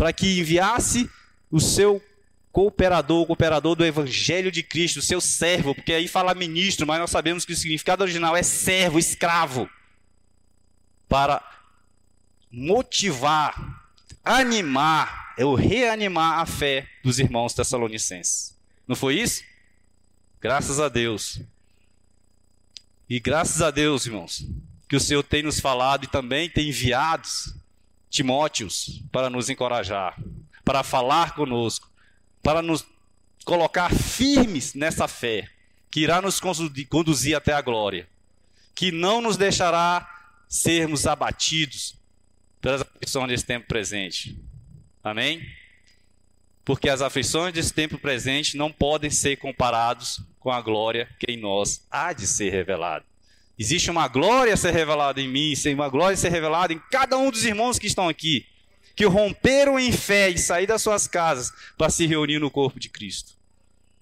para 0.00 0.14
que 0.14 0.40
enviasse 0.40 1.10
o 1.50 1.60
seu 1.60 2.02
cooperador, 2.50 3.20
o 3.20 3.26
cooperador 3.26 3.76
do 3.76 3.84
Evangelho 3.84 4.50
de 4.50 4.62
Cristo, 4.62 4.96
o 4.96 5.02
seu 5.02 5.20
servo, 5.20 5.74
porque 5.74 5.92
aí 5.92 6.08
fala 6.08 6.34
ministro, 6.34 6.86
mas 6.86 6.98
nós 6.98 7.10
sabemos 7.10 7.44
que 7.44 7.52
o 7.52 7.56
significado 7.56 8.02
original 8.02 8.34
é 8.34 8.42
servo, 8.42 8.98
escravo, 8.98 9.68
para 11.06 11.46
motivar, 12.50 13.92
animar, 14.24 15.34
o 15.36 15.54
reanimar 15.54 16.38
a 16.38 16.46
fé 16.46 16.88
dos 17.04 17.18
irmãos 17.18 17.52
tessalonicenses. 17.52 18.56
Não 18.88 18.96
foi 18.96 19.20
isso? 19.20 19.44
Graças 20.40 20.80
a 20.80 20.88
Deus. 20.88 21.42
E 23.06 23.20
graças 23.20 23.60
a 23.60 23.70
Deus, 23.70 24.06
irmãos, 24.06 24.46
que 24.88 24.96
o 24.96 25.00
Senhor 25.00 25.22
tem 25.22 25.42
nos 25.42 25.60
falado 25.60 26.04
e 26.04 26.06
também 26.06 26.48
tem 26.48 26.70
enviado 26.70 27.28
Timóteos 28.10 29.00
para 29.10 29.30
nos 29.30 29.48
encorajar, 29.48 30.20
para 30.64 30.82
falar 30.82 31.34
conosco, 31.34 31.88
para 32.42 32.60
nos 32.60 32.84
colocar 33.44 33.94
firmes 33.94 34.74
nessa 34.74 35.08
fé, 35.08 35.48
que 35.90 36.00
irá 36.00 36.20
nos 36.20 36.40
conduzir 36.40 37.36
até 37.36 37.52
a 37.52 37.62
glória, 37.62 38.08
que 38.74 38.92
não 38.92 39.20
nos 39.20 39.36
deixará 39.36 40.08
sermos 40.48 41.06
abatidos 41.06 41.94
pelas 42.60 42.82
aflições 42.82 43.28
desse 43.28 43.44
tempo 43.46 43.66
presente. 43.66 44.36
Amém? 45.02 45.40
Porque 46.64 46.88
as 46.88 47.00
aflições 47.00 47.54
desse 47.54 47.72
tempo 47.72 47.98
presente 47.98 48.56
não 48.56 48.70
podem 48.70 49.10
ser 49.10 49.36
comparados 49.36 50.20
com 50.38 50.50
a 50.50 50.60
glória 50.60 51.08
que 51.18 51.32
em 51.32 51.36
nós 51.36 51.86
há 51.90 52.12
de 52.12 52.26
ser 52.26 52.50
revelada. 52.50 53.04
Existe 53.60 53.90
uma 53.90 54.08
glória 54.08 54.54
a 54.54 54.56
ser 54.56 54.72
revelada 54.72 55.20
em 55.20 55.28
mim, 55.28 55.52
uma 55.74 55.90
glória 55.90 56.14
a 56.14 56.16
ser 56.16 56.30
revelada 56.30 56.72
em 56.72 56.80
cada 56.90 57.18
um 57.18 57.30
dos 57.30 57.44
irmãos 57.44 57.78
que 57.78 57.86
estão 57.86 58.08
aqui, 58.08 58.46
que 58.96 59.04
romperam 59.04 59.78
em 59.78 59.92
fé 59.92 60.30
e 60.30 60.38
saíram 60.38 60.72
das 60.72 60.80
suas 60.80 61.06
casas 61.06 61.52
para 61.76 61.90
se 61.90 62.06
reunir 62.06 62.38
no 62.38 62.50
corpo 62.50 62.80
de 62.80 62.88
Cristo. 62.88 63.34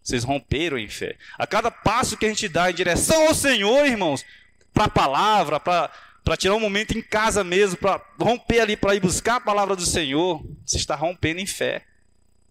Vocês 0.00 0.22
romperam 0.22 0.78
em 0.78 0.86
fé. 0.86 1.16
A 1.36 1.44
cada 1.44 1.72
passo 1.72 2.16
que 2.16 2.24
a 2.24 2.28
gente 2.28 2.46
dá 2.46 2.70
em 2.70 2.74
direção 2.74 3.26
ao 3.26 3.34
Senhor, 3.34 3.84
irmãos, 3.84 4.24
para 4.72 4.84
a 4.84 4.88
palavra, 4.88 5.58
para 5.58 6.36
tirar 6.36 6.54
um 6.54 6.60
momento 6.60 6.96
em 6.96 7.02
casa 7.02 7.42
mesmo, 7.42 7.78
para 7.78 8.00
romper 8.16 8.60
ali, 8.60 8.76
para 8.76 8.94
ir 8.94 9.00
buscar 9.00 9.36
a 9.36 9.40
palavra 9.40 9.74
do 9.74 9.84
Senhor, 9.84 10.40
você 10.64 10.76
está 10.76 10.94
rompendo 10.94 11.40
em 11.40 11.46
fé. 11.46 11.84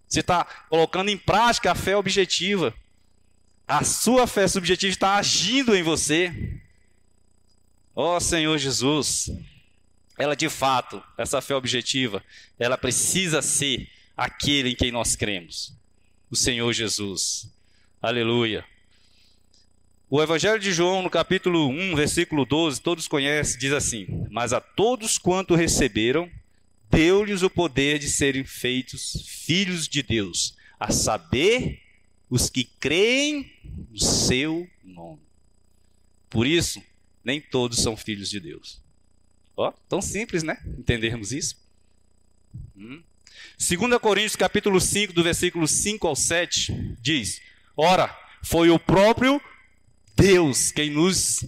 Você 0.09 0.19
está 0.19 0.45
colocando 0.69 1.09
em 1.09 1.17
prática 1.17 1.71
a 1.71 1.75
fé 1.75 1.95
objetiva. 1.95 2.73
A 3.65 3.85
sua 3.85 4.27
fé 4.27 4.45
subjetiva 4.45 4.91
está 4.91 5.15
agindo 5.15 5.73
em 5.73 5.83
você. 5.83 6.59
Ó 7.99 8.15
oh, 8.15 8.19
Senhor 8.19 8.55
Jesus, 8.59 9.31
ela 10.19 10.35
de 10.35 10.47
fato, 10.49 11.01
essa 11.17 11.41
fé 11.41 11.55
objetiva, 11.55 12.23
ela 12.59 12.77
precisa 12.77 13.41
ser 13.41 13.89
aquele 14.15 14.69
em 14.69 14.75
quem 14.75 14.91
nós 14.91 15.15
cremos, 15.15 15.73
o 16.29 16.35
Senhor 16.35 16.71
Jesus. 16.73 17.51
Aleluia. 17.99 18.63
O 20.11 20.21
Evangelho 20.21 20.59
de 20.59 20.71
João, 20.71 21.01
no 21.01 21.09
capítulo 21.09 21.69
1, 21.69 21.95
versículo 21.95 22.45
12, 22.45 22.81
todos 22.81 23.07
conhecem, 23.07 23.57
diz 23.57 23.71
assim: 23.71 24.27
Mas 24.29 24.53
a 24.53 24.61
todos 24.61 25.17
quanto 25.17 25.55
receberam, 25.55 26.29
deu-lhes 26.91 27.41
o 27.41 27.49
poder 27.49 27.97
de 27.97 28.11
serem 28.11 28.43
feitos 28.43 29.25
filhos 29.25 29.87
de 29.87 30.03
Deus, 30.03 30.55
a 30.79 30.91
saber, 30.91 31.81
os 32.29 32.47
que 32.47 32.63
creem 32.63 33.51
no 33.89 33.99
seu 33.99 34.69
nome. 34.83 35.21
Por 36.29 36.45
isso, 36.45 36.79
nem 37.27 37.41
todos 37.41 37.79
são 37.79 37.97
filhos 37.97 38.29
de 38.29 38.39
Deus. 38.39 38.79
Ó, 39.57 39.73
tão 39.89 40.01
simples, 40.01 40.43
né? 40.43 40.57
Entendermos 40.65 41.33
isso. 41.33 41.57
Hum. 42.73 43.03
2 43.59 43.99
Coríntios 43.99 44.37
capítulo 44.37 44.79
5, 44.79 45.11
do 45.11 45.23
versículo 45.23 45.67
5 45.67 46.07
ao 46.07 46.15
7, 46.15 46.95
diz: 47.01 47.41
Ora, 47.75 48.17
foi 48.41 48.69
o 48.69 48.79
próprio 48.79 49.41
Deus 50.15 50.71
quem 50.71 50.89
nos 50.89 51.43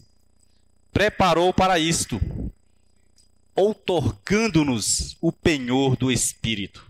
preparou 0.92 1.54
para 1.54 1.80
isto, 1.80 2.20
outorgando-nos 3.56 5.16
o 5.22 5.32
penhor 5.32 5.96
do 5.96 6.12
Espírito. 6.12 6.86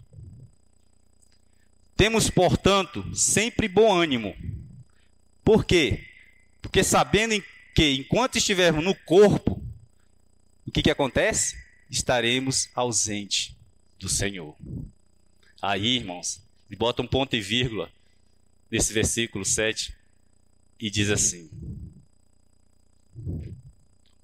Temos, 1.96 2.27
portanto, 2.27 3.05
sempre 3.15 3.67
bom 3.67 3.96
ânimo. 3.96 4.36
Por 5.43 5.63
quê? 5.63 6.08
Porque 6.60 6.84
sabendo 6.84 7.36
que 7.75 7.93
enquanto 7.93 8.38
estivermos 8.38 8.83
no 8.83 8.95
corpo, 8.95 9.61
o 10.65 10.71
que, 10.71 10.81
que 10.81 10.91
acontece? 10.91 11.57
Estaremos 11.89 12.69
ausente 12.75 13.55
do 13.97 14.07
Senhor. 14.07 14.55
Aí, 15.61 15.97
irmãos, 15.97 16.41
bota 16.77 17.01
um 17.01 17.07
ponto 17.07 17.35
e 17.35 17.41
vírgula 17.41 17.91
nesse 18.69 18.93
versículo 18.93 19.43
7 19.43 19.93
e 20.79 20.89
diz 20.89 21.09
assim: 21.09 21.49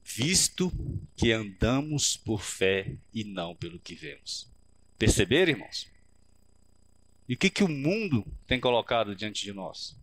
Visto 0.03 0.71
que 1.17 1.31
andamos 1.31 2.15
por 2.15 2.41
fé 2.41 2.95
e 3.13 3.23
não 3.23 3.55
pelo 3.55 3.79
que 3.79 3.95
vemos. 3.95 4.47
Perceberam, 4.97 5.51
irmãos? 5.51 5.87
E 7.27 7.33
o 7.33 7.37
que, 7.37 7.49
que 7.49 7.63
o 7.63 7.67
mundo 7.67 8.25
tem 8.47 8.59
colocado 8.59 9.15
diante 9.15 9.43
de 9.43 9.51
nós? 9.51 9.95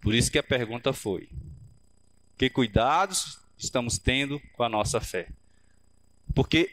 Por 0.00 0.14
isso 0.14 0.30
que 0.30 0.38
a 0.38 0.42
pergunta 0.42 0.92
foi: 0.92 1.28
que 2.40 2.48
cuidados 2.48 3.38
estamos 3.58 3.98
tendo 3.98 4.40
com 4.54 4.62
a 4.62 4.68
nossa 4.68 4.98
fé? 4.98 5.28
Porque 6.34 6.70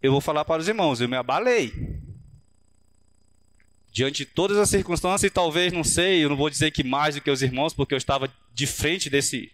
eu 0.00 0.10
vou 0.10 0.20
falar 0.22 0.46
para 0.46 0.62
os 0.62 0.68
irmãos, 0.68 0.98
eu 0.98 1.08
me 1.10 1.16
abalei 1.16 2.00
diante 3.92 4.24
de 4.24 4.30
todas 4.30 4.56
as 4.56 4.70
circunstâncias, 4.70 5.30
e 5.30 5.32
talvez, 5.32 5.74
não 5.74 5.84
sei, 5.84 6.24
eu 6.24 6.30
não 6.30 6.36
vou 6.36 6.48
dizer 6.48 6.70
que 6.70 6.82
mais 6.82 7.16
do 7.16 7.20
que 7.20 7.30
os 7.30 7.42
irmãos, 7.42 7.74
porque 7.74 7.92
eu 7.92 7.98
estava 7.98 8.32
de 8.54 8.66
frente 8.66 9.10
desse, 9.10 9.52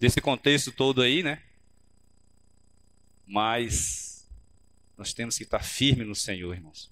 desse 0.00 0.18
contexto 0.18 0.72
todo 0.72 1.02
aí, 1.02 1.22
né? 1.22 1.42
Mas 3.26 4.26
nós 4.96 5.12
temos 5.12 5.36
que 5.36 5.44
estar 5.44 5.62
firmes 5.62 6.08
no 6.08 6.14
Senhor, 6.14 6.54
irmãos. 6.54 6.90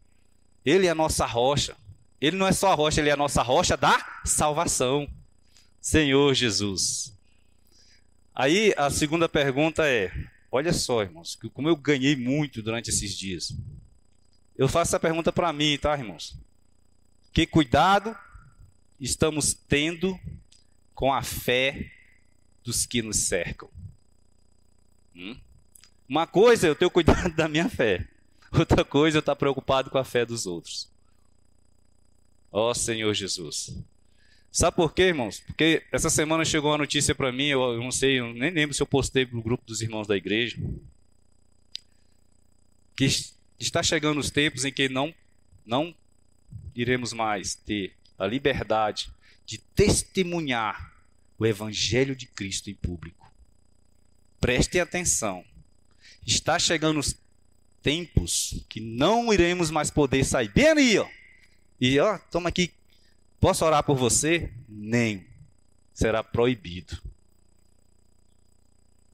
Ele 0.62 0.86
é 0.86 0.90
a 0.90 0.94
nossa 0.94 1.24
rocha. 1.24 1.74
Ele 2.20 2.36
não 2.36 2.46
é 2.46 2.52
só 2.52 2.70
a 2.70 2.74
rocha, 2.74 3.00
ele 3.00 3.08
é 3.08 3.14
a 3.14 3.16
nossa 3.16 3.42
rocha 3.42 3.78
da 3.78 4.20
salvação. 4.24 5.08
Senhor 5.80 6.34
Jesus. 6.34 7.17
Aí 8.38 8.72
a 8.76 8.88
segunda 8.88 9.28
pergunta 9.28 9.84
é: 9.84 10.12
olha 10.48 10.72
só, 10.72 11.02
irmãos, 11.02 11.36
como 11.52 11.68
eu 11.68 11.74
ganhei 11.74 12.14
muito 12.14 12.62
durante 12.62 12.88
esses 12.88 13.18
dias. 13.18 13.52
Eu 14.56 14.68
faço 14.68 14.90
essa 14.90 15.00
pergunta 15.00 15.32
para 15.32 15.52
mim, 15.52 15.76
tá, 15.76 15.98
irmãos? 15.98 16.36
Que 17.32 17.46
cuidado 17.46 18.16
estamos 19.00 19.54
tendo 19.54 20.18
com 20.94 21.12
a 21.12 21.20
fé 21.20 21.90
dos 22.62 22.86
que 22.86 23.02
nos 23.02 23.16
cercam? 23.16 23.68
Hum? 25.16 25.36
Uma 26.08 26.26
coisa 26.26 26.68
é 26.68 26.70
eu 26.70 26.76
ter 26.76 26.88
cuidado 26.90 27.30
da 27.34 27.48
minha 27.48 27.68
fé, 27.68 28.06
outra 28.52 28.84
coisa 28.84 29.16
é 29.16 29.18
eu 29.18 29.20
estar 29.20 29.34
preocupado 29.34 29.90
com 29.90 29.98
a 29.98 30.04
fé 30.04 30.24
dos 30.24 30.46
outros. 30.46 30.88
Ó 32.52 32.70
oh, 32.70 32.74
Senhor 32.74 33.12
Jesus. 33.14 33.76
Sabe 34.50 34.76
por 34.76 34.94
quê, 34.94 35.02
irmãos? 35.02 35.40
Porque 35.40 35.82
essa 35.92 36.10
semana 36.10 36.44
chegou 36.44 36.70
uma 36.70 36.78
notícia 36.78 37.14
para 37.14 37.30
mim, 37.30 37.46
eu, 37.46 37.78
não 37.78 37.92
sei, 37.92 38.18
eu 38.18 38.32
nem 38.32 38.50
lembro 38.50 38.74
se 38.74 38.82
eu 38.82 38.86
postei 38.86 39.26
no 39.26 39.42
grupo 39.42 39.64
dos 39.66 39.80
irmãos 39.80 40.06
da 40.06 40.16
igreja, 40.16 40.56
que 42.96 43.06
está 43.58 43.82
chegando 43.82 44.18
os 44.18 44.30
tempos 44.30 44.64
em 44.64 44.72
que 44.72 44.88
não, 44.88 45.14
não 45.64 45.94
iremos 46.74 47.12
mais 47.12 47.54
ter 47.54 47.92
a 48.18 48.26
liberdade 48.26 49.10
de 49.46 49.58
testemunhar 49.58 50.92
o 51.38 51.46
Evangelho 51.46 52.16
de 52.16 52.26
Cristo 52.26 52.68
em 52.68 52.74
público. 52.74 53.30
Prestem 54.40 54.80
atenção. 54.80 55.44
Está 56.26 56.58
chegando 56.58 56.98
os 56.98 57.16
tempos 57.82 58.64
que 58.68 58.80
não 58.80 59.32
iremos 59.32 59.70
mais 59.70 59.90
poder 59.90 60.24
sair 60.24 60.48
bem 60.48 60.68
ali, 60.68 60.98
ó. 60.98 61.08
E 61.80 61.98
ó, 62.00 62.18
toma 62.30 62.48
aqui, 62.48 62.72
posso 63.40 63.64
orar 63.64 63.82
por 63.82 63.96
você? 63.96 64.50
Nem. 64.68 65.26
Será 65.94 66.22
proibido. 66.22 66.98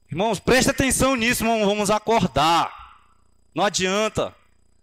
Irmãos, 0.09 0.39
preste 0.39 0.69
atenção 0.69 1.15
nisso, 1.15 1.43
vamos 1.43 1.89
acordar. 1.89 2.71
Não 3.53 3.63
adianta. 3.63 4.33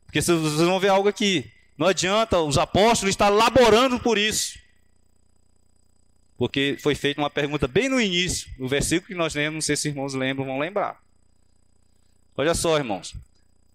Porque 0.07 0.21
vocês 0.21 0.39
vão 0.39 0.81
ver 0.81 0.89
algo 0.89 1.09
aqui. 1.09 1.51
Não 1.79 1.87
adianta 1.87 2.39
os 2.41 2.59
apóstolos 2.59 3.13
estar 3.15 3.29
laborando 3.29 3.99
por 3.99 4.19
isso. 4.19 4.59
Porque 6.37 6.77
foi 6.81 6.95
feita 6.95 7.21
uma 7.21 7.31
pergunta 7.31 7.69
bem 7.69 7.89
no 7.89 8.01
início, 8.01 8.51
no 8.59 8.69
versículo 8.69 9.09
que 9.09 9.15
nós 9.15 9.35
lemos, 9.35 9.55
não 9.55 9.61
sei 9.61 9.77
se 9.77 9.89
os 9.89 9.95
irmãos 9.95 10.15
lembram, 10.15 10.45
vão 10.45 10.59
lembrar. 10.59 11.01
Olha 12.37 12.55
só, 12.55 12.77
irmãos. 12.77 13.15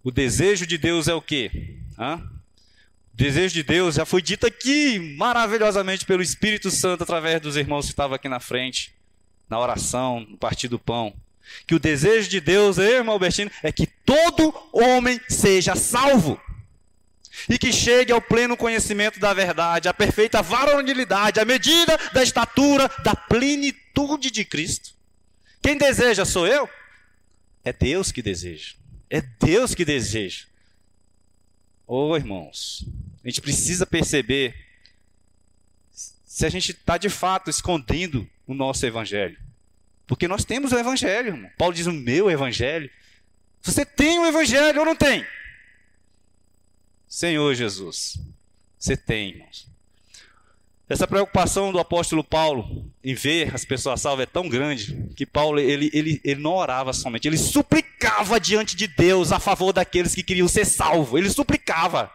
O 0.03 0.11
desejo 0.11 0.67
de 0.67 0.77
Deus 0.77 1.07
é 1.07 1.13
o 1.13 1.21
quê? 1.21 1.77
Hã? 1.97 2.21
Desejo 3.17 3.55
de 3.55 3.63
Deus 3.63 3.95
já 3.95 4.05
foi 4.05 4.21
dito 4.21 4.45
aqui 4.45 4.99
maravilhosamente 5.17 6.05
pelo 6.05 6.21
Espírito 6.21 6.69
Santo 6.69 7.01
através 7.01 7.41
dos 7.41 7.57
irmãos 7.57 7.85
que 7.85 7.91
estavam 7.91 8.13
aqui 8.13 8.29
na 8.29 8.39
frente, 8.39 8.93
na 9.49 9.59
oração, 9.59 10.19
no 10.19 10.37
partir 10.37 10.67
do 10.67 10.77
pão. 10.77 11.11
Que 11.65 11.73
o 11.73 11.79
desejo 11.79 12.29
de 12.29 12.39
Deus, 12.39 12.77
irmão 12.77 13.13
Albertino, 13.13 13.49
é 13.63 13.71
que 13.71 13.87
todo 13.87 14.53
homem 14.71 15.19
seja 15.27 15.75
salvo 15.75 16.39
e 17.49 17.57
que 17.57 17.73
chegue 17.73 18.11
ao 18.11 18.21
pleno 18.21 18.55
conhecimento 18.55 19.19
da 19.19 19.33
verdade, 19.33 19.89
à 19.89 19.93
perfeita 19.95 20.43
varonilidade, 20.43 21.39
à 21.39 21.45
medida 21.45 21.97
da 22.13 22.21
estatura 22.21 22.87
da 23.03 23.15
plenitude 23.15 24.29
de 24.29 24.45
Cristo. 24.45 24.91
Quem 25.59 25.75
deseja 25.75 26.23
sou 26.23 26.45
eu? 26.45 26.69
É 27.65 27.73
Deus 27.73 28.11
que 28.11 28.21
deseja. 28.21 28.75
É 29.09 29.21
Deus 29.21 29.73
que 29.73 29.83
deseja. 29.83 30.45
Oh, 31.87 32.15
irmãos, 32.15 32.85
a 33.27 33.29
gente 33.29 33.41
precisa 33.41 33.85
perceber 33.85 34.55
se 36.25 36.45
a 36.45 36.49
gente 36.49 36.71
está 36.71 36.97
de 36.97 37.09
fato 37.09 37.49
escondendo 37.49 38.25
o 38.47 38.53
nosso 38.53 38.85
evangelho. 38.85 39.37
Porque 40.07 40.29
nós 40.29 40.45
temos 40.45 40.71
o 40.71 40.77
evangelho, 40.77 41.27
irmão. 41.27 41.51
Paulo 41.57 41.73
diz 41.73 41.87
o 41.87 41.91
meu 41.91 42.31
evangelho. 42.31 42.89
Você 43.61 43.85
tem 43.85 44.17
o 44.17 44.25
evangelho 44.25 44.79
ou 44.79 44.85
não 44.85 44.95
tem? 44.95 45.25
Senhor 47.05 47.53
Jesus. 47.53 48.17
Você 48.79 48.95
tem, 48.95 49.31
irmãos. 49.31 49.67
Essa 50.87 51.05
preocupação 51.05 51.73
do 51.73 51.79
apóstolo 51.79 52.23
Paulo 52.23 52.89
em 53.03 53.13
ver 53.13 53.53
as 53.53 53.65
pessoas 53.65 53.99
salvas 53.99 54.23
é 54.23 54.25
tão 54.25 54.47
grande 54.47 55.05
que 55.17 55.25
Paulo 55.25 55.59
ele, 55.59 55.89
ele, 55.91 56.21
ele 56.23 56.39
não 56.39 56.53
orava 56.53 56.93
somente, 56.93 57.27
ele 57.27 57.37
suplicava 57.37 58.39
diante 58.39 58.73
de 58.73 58.87
Deus 58.87 59.33
a 59.33 59.39
favor 59.39 59.73
daqueles 59.73 60.15
que 60.15 60.23
queriam 60.23 60.47
ser 60.47 60.63
salvos. 60.63 61.19
Ele 61.19 61.29
suplicava. 61.29 62.09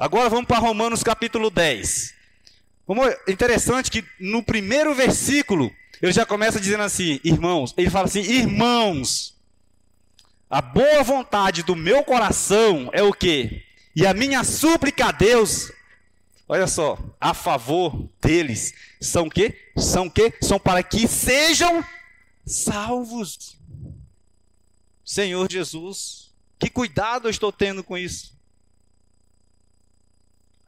Agora 0.00 0.30
vamos 0.30 0.46
para 0.46 0.58
Romanos 0.58 1.02
capítulo 1.02 1.50
10. 1.50 2.14
Interessante 3.28 3.90
que 3.90 4.02
no 4.18 4.42
primeiro 4.42 4.94
versículo 4.94 5.70
ele 6.00 6.10
já 6.10 6.24
começa 6.24 6.58
dizendo 6.58 6.84
assim, 6.84 7.20
irmãos, 7.22 7.74
ele 7.76 7.90
fala 7.90 8.06
assim, 8.06 8.22
irmãos, 8.22 9.36
a 10.48 10.62
boa 10.62 11.02
vontade 11.02 11.62
do 11.62 11.76
meu 11.76 12.02
coração 12.02 12.88
é 12.94 13.02
o 13.02 13.12
quê? 13.12 13.62
E 13.94 14.06
a 14.06 14.14
minha 14.14 14.42
súplica 14.42 15.08
a 15.08 15.12
Deus, 15.12 15.70
olha 16.48 16.66
só, 16.66 16.98
a 17.20 17.34
favor 17.34 18.08
deles, 18.22 18.72
são 18.98 19.26
o 19.26 19.30
quê? 19.30 19.54
São 19.76 20.06
o 20.06 20.10
quê? 20.10 20.32
São 20.40 20.58
para 20.58 20.82
que 20.82 21.06
sejam 21.06 21.84
salvos. 22.46 23.58
Senhor 25.04 25.46
Jesus, 25.52 26.30
que 26.58 26.70
cuidado 26.70 27.28
eu 27.28 27.30
estou 27.30 27.52
tendo 27.52 27.84
com 27.84 27.98
isso? 27.98 28.39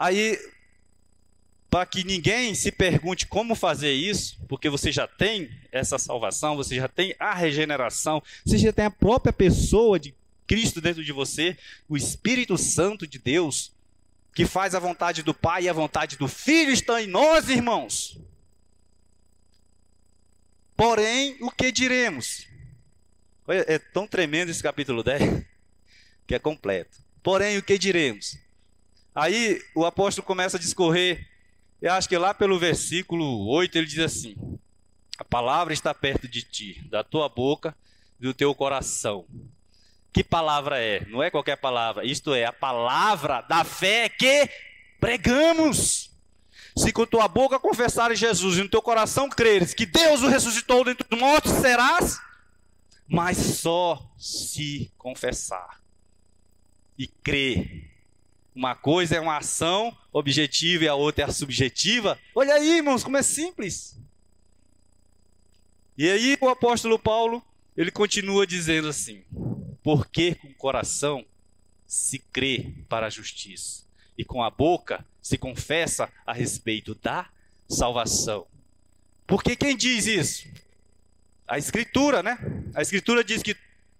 Aí, 0.03 0.37
para 1.71 1.87
que 1.87 2.03
ninguém 2.03 2.57
se 2.57 2.73
pergunte 2.73 3.25
como 3.25 3.55
fazer 3.55 3.93
isso, 3.93 4.37
porque 4.49 4.69
você 4.69 4.91
já 4.91 5.07
tem 5.07 5.49
essa 5.71 5.97
salvação, 5.97 6.57
você 6.57 6.75
já 6.75 6.89
tem 6.89 7.15
a 7.21 7.33
regeneração, 7.33 8.21
você 8.45 8.59
já 8.59 8.73
tem 8.73 8.87
a 8.87 8.91
própria 8.91 9.33
pessoa 9.33 10.01
de 10.01 10.13
Cristo 10.45 10.81
dentro 10.81 11.05
de 11.05 11.13
você, 11.13 11.57
o 11.89 11.97
Espírito 11.97 12.59
Santo 12.59 13.07
de 13.07 13.17
Deus, 13.17 13.71
que 14.35 14.45
faz 14.45 14.75
a 14.75 14.81
vontade 14.81 15.23
do 15.23 15.33
Pai 15.33 15.63
e 15.63 15.69
a 15.69 15.73
vontade 15.73 16.17
do 16.17 16.27
Filho 16.27 16.73
está 16.73 17.01
em 17.01 17.07
nós, 17.07 17.49
irmãos. 17.49 18.19
Porém, 20.77 21.37
o 21.41 21.49
que 21.49 21.71
diremos? 21.71 22.49
É 23.47 23.79
tão 23.79 24.09
tremendo 24.09 24.51
esse 24.51 24.65
capítulo 24.65 25.05
10 25.05 25.45
que 26.27 26.35
é 26.35 26.41
completo. 26.41 26.99
Porém, 27.23 27.57
o 27.57 27.63
que 27.63 27.79
diremos? 27.79 28.42
Aí 29.15 29.63
o 29.75 29.85
apóstolo 29.85 30.27
começa 30.27 30.57
a 30.57 30.61
discorrer, 30.61 31.29
eu 31.81 31.93
acho 31.93 32.09
que 32.09 32.17
lá 32.17 32.33
pelo 32.33 32.59
versículo 32.59 33.47
8 33.49 33.77
ele 33.77 33.87
diz 33.87 33.99
assim: 33.99 34.37
A 35.19 35.25
palavra 35.25 35.75
está 35.75 35.93
perto 35.93 36.29
de 36.29 36.43
ti, 36.43 36.83
da 36.89 37.05
tua 37.05 37.29
boca, 37.29 37.77
do 38.19 38.33
teu 38.33 38.55
coração. 38.55 39.27
Que 40.13 40.23
palavra 40.23 40.79
é? 40.79 41.05
Não 41.07 41.23
é 41.23 41.31
qualquer 41.31 41.57
palavra, 41.57 42.05
isto 42.05 42.35
é 42.35 42.45
a 42.45 42.53
palavra 42.53 43.41
da 43.43 43.65
fé 43.65 44.09
que 44.09 44.49
pregamos. 45.01 46.11
Se 46.77 46.91
com 46.91 47.05
tua 47.05 47.29
boca 47.29 47.59
confessares 47.59 48.19
Jesus 48.19 48.57
e 48.57 48.63
no 48.63 48.69
teu 48.69 48.81
coração 48.81 49.29
creres 49.29 49.75
que 49.75 49.85
Deus 49.85 50.23
o 50.23 50.29
ressuscitou 50.29 50.85
dentre 50.85 51.07
os 51.11 51.19
mortos, 51.19 51.53
serás, 51.53 52.19
mas 53.07 53.37
só 53.37 54.03
se 54.17 54.91
confessar 54.97 55.83
e 56.97 57.07
crer. 57.07 57.92
Uma 58.55 58.75
coisa 58.75 59.17
é 59.17 59.21
uma 59.21 59.39
ação 59.39 59.97
objetiva 60.13 60.85
e 60.85 60.89
a 60.89 60.95
outra 60.95 61.25
é 61.25 61.27
a 61.29 61.33
subjetiva. 61.33 62.19
Olha 62.35 62.55
aí, 62.55 62.77
irmãos, 62.77 63.03
como 63.03 63.17
é 63.17 63.23
simples. 63.23 63.97
E 65.97 66.11
aí 66.11 66.37
o 66.41 66.49
apóstolo 66.49 66.99
Paulo, 66.99 67.43
ele 67.77 67.91
continua 67.91 68.47
dizendo 68.47 68.89
assim: 68.89 69.23
porque 69.83 70.35
com 70.35 70.49
o 70.49 70.55
coração 70.55 71.25
se 71.87 72.19
crê 72.19 72.73
para 72.89 73.07
a 73.07 73.11
justiça, 73.11 73.85
e 74.17 74.25
com 74.25 74.43
a 74.43 74.51
boca 74.51 75.05
se 75.21 75.37
confessa 75.39 76.11
a 76.27 76.33
respeito 76.33 76.95
da 76.95 77.29
salvação. 77.69 78.47
Porque 79.27 79.57
quem 79.57 79.77
diz 79.77 80.07
isso? 80.07 80.49
A 81.47 81.59
Escritura, 81.59 82.23
né? 82.23 82.39
A 82.75 82.83
Escritura 82.83 83.23
diz 83.23 83.43
que 83.43 83.57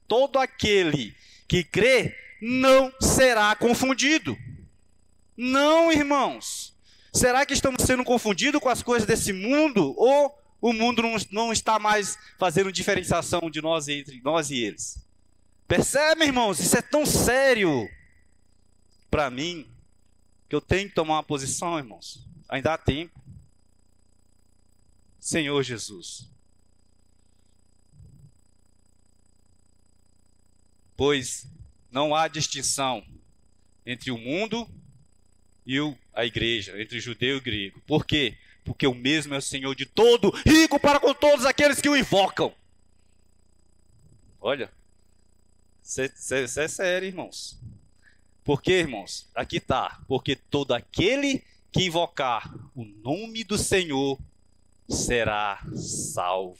todo 0.09 0.39
aquele 0.39 1.15
que 1.49 1.65
crê 1.65 2.17
não 2.45 2.93
será 3.01 3.55
confundido. 3.55 4.37
Não, 5.37 5.93
irmãos. 5.93 6.75
Será 7.13 7.47
que 7.47 7.55
estamos 7.55 7.85
sendo 7.85 8.03
confundidos 8.03 8.61
com 8.61 8.69
as 8.69 8.83
coisas 8.83 9.07
desse 9.07 9.33
mundo? 9.33 9.95
Ou 9.97 10.37
o 10.61 10.73
mundo 10.73 11.03
não, 11.03 11.15
não 11.31 11.53
está 11.53 11.79
mais 11.79 12.19
fazendo 12.41 12.73
diferenciação 12.73 13.49
de 13.49 13.63
nós 13.63 13.87
entre 13.87 14.21
nós 14.23 14.51
e 14.51 14.57
eles? 14.57 14.99
Percebe, 15.69 16.25
irmãos? 16.25 16.59
Isso 16.59 16.77
é 16.77 16.83
tão 16.83 17.07
sério 17.07 17.89
para 19.09 19.31
mim 19.31 19.71
que 20.49 20.57
eu 20.57 20.61
tenho 20.61 20.89
que 20.89 20.97
tomar 20.97 21.15
uma 21.15 21.23
posição, 21.23 21.79
irmãos. 21.79 22.27
Ainda 22.49 22.75
há 22.75 22.79
tempo. 22.79 23.21
Senhor 25.21 25.63
Jesus. 25.63 26.27
Pois 30.97 31.47
não 31.93 32.15
há 32.15 32.27
distinção 32.27 33.05
entre 33.87 34.11
o 34.11 34.19
mundo 34.19 34.69
e 35.67 35.77
a 36.15 36.25
igreja, 36.25 36.81
entre 36.81 36.99
judeu 36.99 37.37
e 37.37 37.41
grego. 37.41 37.81
Por 37.87 38.05
quê? 38.05 38.37
Porque 38.65 38.87
o 38.87 38.95
mesmo 38.95 39.35
é 39.35 39.39
o 39.39 39.43
Senhor 39.43 39.75
de 39.75 39.87
todo, 39.87 40.31
rico 40.47 40.81
para 40.81 40.99
com 40.99 41.13
todos 41.15 41.45
aqueles 41.45 41.81
que 41.81 41.89
o 41.89 41.97
invocam. 41.97 42.55
Olha, 44.41 44.71
isso 45.83 46.01
é 46.61 46.69
sério, 46.69 47.07
irmãos. 47.07 47.59
Por 48.45 48.61
quê, 48.61 48.81
irmãos? 48.81 49.29
Aqui 49.35 49.59
está. 49.59 50.01
Porque 50.09 50.35
todo 50.35 50.73
aquele 50.73 51.45
que 51.71 51.85
invocar 51.85 52.53
o 52.75 52.85
nome 52.85 53.45
do 53.45 53.57
Senhor 53.57 54.19
será 54.89 55.63
salvo. 55.77 56.59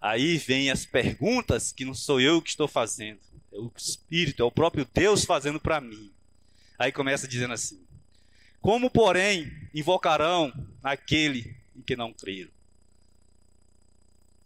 Aí 0.00 0.36
vem 0.36 0.70
as 0.70 0.84
perguntas 0.84 1.72
que 1.72 1.84
não 1.84 1.94
sou 1.94 2.20
eu 2.20 2.42
que 2.42 2.50
estou 2.50 2.68
fazendo, 2.68 3.20
é 3.52 3.56
o 3.56 3.72
Espírito, 3.76 4.42
é 4.42 4.44
o 4.44 4.52
próprio 4.52 4.86
Deus 4.92 5.24
fazendo 5.24 5.60
para 5.60 5.80
mim. 5.80 6.12
Aí 6.78 6.92
começa 6.92 7.26
dizendo 7.26 7.54
assim: 7.54 7.80
Como, 8.60 8.90
porém, 8.90 9.50
invocarão 9.74 10.52
aquele 10.82 11.56
em 11.76 11.82
que 11.82 11.96
não 11.96 12.12
creram? 12.12 12.50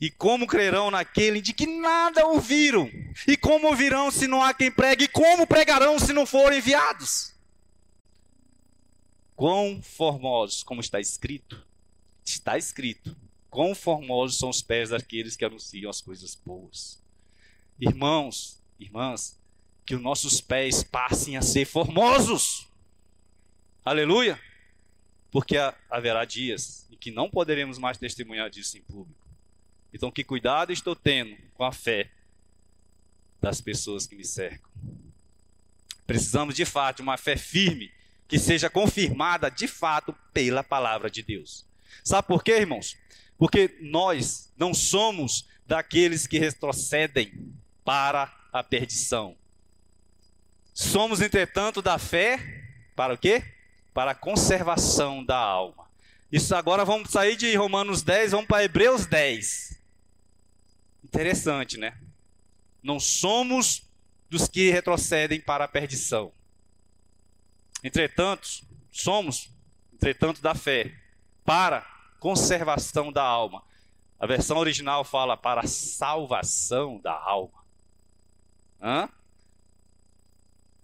E 0.01 0.11
como 0.11 0.49
crerão 0.49 0.91
naquele 0.91 1.41
de 1.41 1.53
que 1.53 1.65
nada 1.65 2.27
ouviram? 2.27 2.91
E 3.29 3.37
como 3.37 3.69
ouvirão 3.69 4.11
se 4.11 4.27
não 4.27 4.43
há 4.43 4.53
quem 4.53 4.69
pregue? 4.69 5.05
E 5.05 5.09
como 5.09 5.47
pregarão 5.47 5.97
se 5.97 6.13
não 6.13 6.27
forem 6.27 6.59
enviados? 6.59 7.33
Quão 9.37 9.81
formosos, 9.81 10.65
como 10.65 10.81
está 10.81 10.99
escrito, 10.99 11.65
está 12.25 12.59
escrito, 12.59 13.17
quão 13.49 13.77
formosos 13.77 14.39
são 14.39 14.49
os 14.49 14.61
pés 14.61 14.91
daqueles 14.91 15.37
que 15.37 15.45
anunciam 15.45 15.89
as 15.89 16.01
coisas 16.01 16.35
boas. 16.35 17.01
Irmãos, 17.79 18.59
irmãs, 18.83 19.39
que 19.85 19.95
os 19.95 20.03
nossos 20.03 20.41
pés 20.41 20.83
passem 20.83 21.37
a 21.37 21.43
ser 21.43 21.65
formosos. 21.65 22.67
Aleluia! 23.85 24.41
Porque 25.31 25.57
haverá 25.91 26.25
dias 26.25 26.87
em 26.91 26.97
que 26.97 27.11
não 27.11 27.31
poderemos 27.31 27.79
mais 27.79 27.99
testemunhar 27.99 28.51
disso 28.51 28.77
em 28.77 28.83
público. 28.83 29.27
Então, 29.93 30.11
que 30.11 30.25
cuidado 30.25 30.73
estou 30.73 30.95
tendo 30.95 31.37
com 31.55 31.65
a 31.65 31.73
fé 31.73 32.11
das 33.41 33.61
pessoas 33.61 34.07
que 34.07 34.15
me 34.15 34.25
cercam. 34.25 34.71
Precisamos 36.07 36.55
de 36.55 36.65
fato 36.65 36.97
de 36.97 37.03
uma 37.03 37.17
fé 37.17 37.37
firme, 37.37 37.91
que 38.29 38.39
seja 38.39 38.71
confirmada 38.71 39.51
de 39.51 39.67
fato 39.67 40.15
pela 40.33 40.63
palavra 40.63 41.11
de 41.11 41.23
Deus. 41.23 41.67
Sabe 42.03 42.27
por 42.29 42.43
quê, 42.43 42.53
irmãos? 42.53 42.97
Porque 43.37 43.77
nós 43.81 44.51
não 44.57 44.73
somos 44.73 45.47
daqueles 45.67 46.27
que 46.27 46.39
retrocedem 46.39 47.53
para 47.85 48.42
a 48.53 48.63
perdição. 48.63 49.37
Somos, 50.75 51.21
entretanto, 51.21 51.81
da 51.81 51.99
fé 51.99 52.39
para 52.95 53.15
o 53.15 53.19
quê? 53.19 53.43
Para 53.95 54.11
a 54.11 54.15
conservação 54.15 55.25
da 55.25 55.39
alma. 55.39 55.91
Isso 56.31 56.55
agora 56.55 56.85
vamos 56.85 57.11
sair 57.11 57.37
de 57.37 57.55
Romanos 57.55 58.03
10, 58.03 58.33
vamos 58.33 58.47
para 58.47 58.65
Hebreus 58.65 59.07
10. 59.07 59.79
Interessante, 61.05 61.77
né? 61.77 61.99
Não 62.83 62.99
somos 62.99 63.83
dos 64.31 64.49
que 64.49 64.71
retrocedem 64.71 65.41
para 65.41 65.65
a 65.65 65.69
perdição. 65.69 66.33
Entretanto, 67.85 68.49
somos, 68.91 69.51
entretanto, 69.93 70.41
da 70.41 70.55
fé, 70.55 70.95
para 71.45 71.83
conservação 72.19 73.13
da 73.13 73.23
alma. 73.23 73.63
A 74.19 74.27
versão 74.27 74.57
original 74.57 75.05
fala 75.05 75.37
para 75.37 75.67
salvação 75.67 76.99
da 77.01 77.13
alma. 77.13 77.62
Hã? 78.83 79.09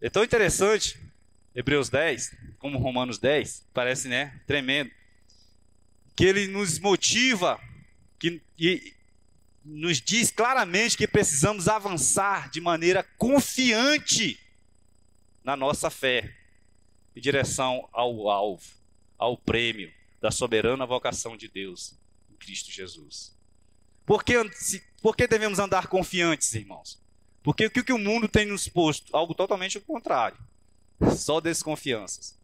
É 0.00 0.08
tão 0.08 0.22
interessante, 0.22 0.96
Hebreus 1.52 1.88
10, 1.88 2.32
como 2.58 2.78
Romanos 2.78 3.18
10, 3.18 3.66
parece 3.74 4.06
né, 4.06 4.40
tremendo, 4.46 4.90
que 6.14 6.24
ele 6.24 6.46
nos 6.46 6.78
motiva 6.78 7.60
que, 8.18 8.40
e, 8.56 8.94
nos 9.64 10.00
diz 10.00 10.30
claramente 10.30 10.96
que 10.96 11.08
precisamos 11.08 11.66
avançar 11.66 12.48
de 12.50 12.60
maneira 12.60 13.02
confiante 13.16 14.38
na 15.42 15.56
nossa 15.56 15.90
fé, 15.90 16.32
em 17.16 17.20
direção 17.20 17.88
ao 17.92 18.30
alvo, 18.30 18.64
ao 19.18 19.36
prêmio 19.36 19.92
da 20.20 20.30
soberana 20.30 20.86
vocação 20.86 21.36
de 21.36 21.48
Deus 21.48 21.94
em 22.30 22.36
Cristo 22.36 22.70
Jesus. 22.70 23.36
Por 24.06 24.22
que, 24.22 24.34
por 25.02 25.16
que 25.16 25.26
devemos 25.26 25.58
andar 25.58 25.88
confiantes, 25.88 26.54
irmãos? 26.54 26.98
Porque 27.42 27.66
o 27.66 27.70
que 27.70 27.92
o 27.92 27.98
mundo 27.98 28.28
tem 28.28 28.46
nos 28.46 28.68
posto? 28.68 29.16
Algo 29.16 29.34
totalmente 29.34 29.78
o 29.78 29.82
contrário. 29.82 30.38
Só 31.16 31.40
desconfianças. 31.40 32.36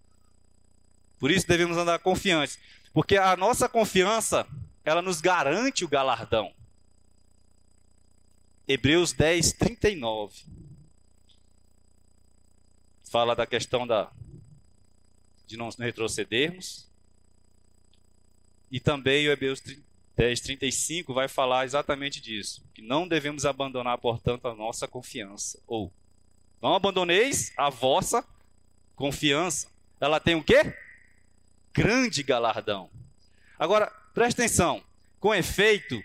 Por 1.19 1.31
isso 1.31 1.47
devemos 1.47 1.77
andar 1.77 1.99
confiantes. 1.99 2.59
Porque 2.93 3.17
a 3.17 3.37
nossa 3.37 3.69
confiança, 3.69 4.47
ela 4.85 5.03
nos 5.03 5.21
garante 5.21 5.85
o 5.85 5.89
galardão. 5.89 6.53
Hebreus 8.67 9.13
10, 9.13 9.53
39. 9.53 10.43
Fala 13.05 13.35
da 13.35 13.47
questão 13.47 13.87
da, 13.87 14.11
de 15.47 15.57
não 15.57 15.69
retrocedermos. 15.71 16.87
E 18.71 18.81
também 18.81 19.29
o 19.29 19.33
Hebreus 19.33 19.63
10, 20.16 20.40
35 20.40 21.12
vai 21.12 21.27
falar 21.29 21.64
exatamente 21.64 22.20
disso. 22.20 22.62
Que 22.72 22.81
não 22.81 23.07
devemos 23.07 23.44
abandonar, 23.44 23.98
portanto, 23.98 24.46
a 24.46 24.55
nossa 24.55 24.87
confiança. 24.87 25.59
Ou, 25.66 25.92
não 26.62 26.74
abandoneis 26.74 27.53
a 27.57 27.68
vossa 27.68 28.24
confiança. 28.94 29.66
ela 30.00 30.20
tem 30.20 30.35
o 30.35 30.42
quê? 30.42 30.74
Grande 31.72 32.22
galardão. 32.22 32.88
Agora, 33.59 33.87
preste 34.12 34.40
atenção. 34.40 34.83
Com 35.18 35.35
efeito, 35.35 36.03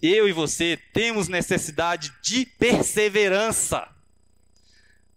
eu 0.00 0.28
e 0.28 0.32
você 0.32 0.78
temos 0.92 1.26
necessidade 1.26 2.12
de 2.22 2.46
perseverança 2.46 3.88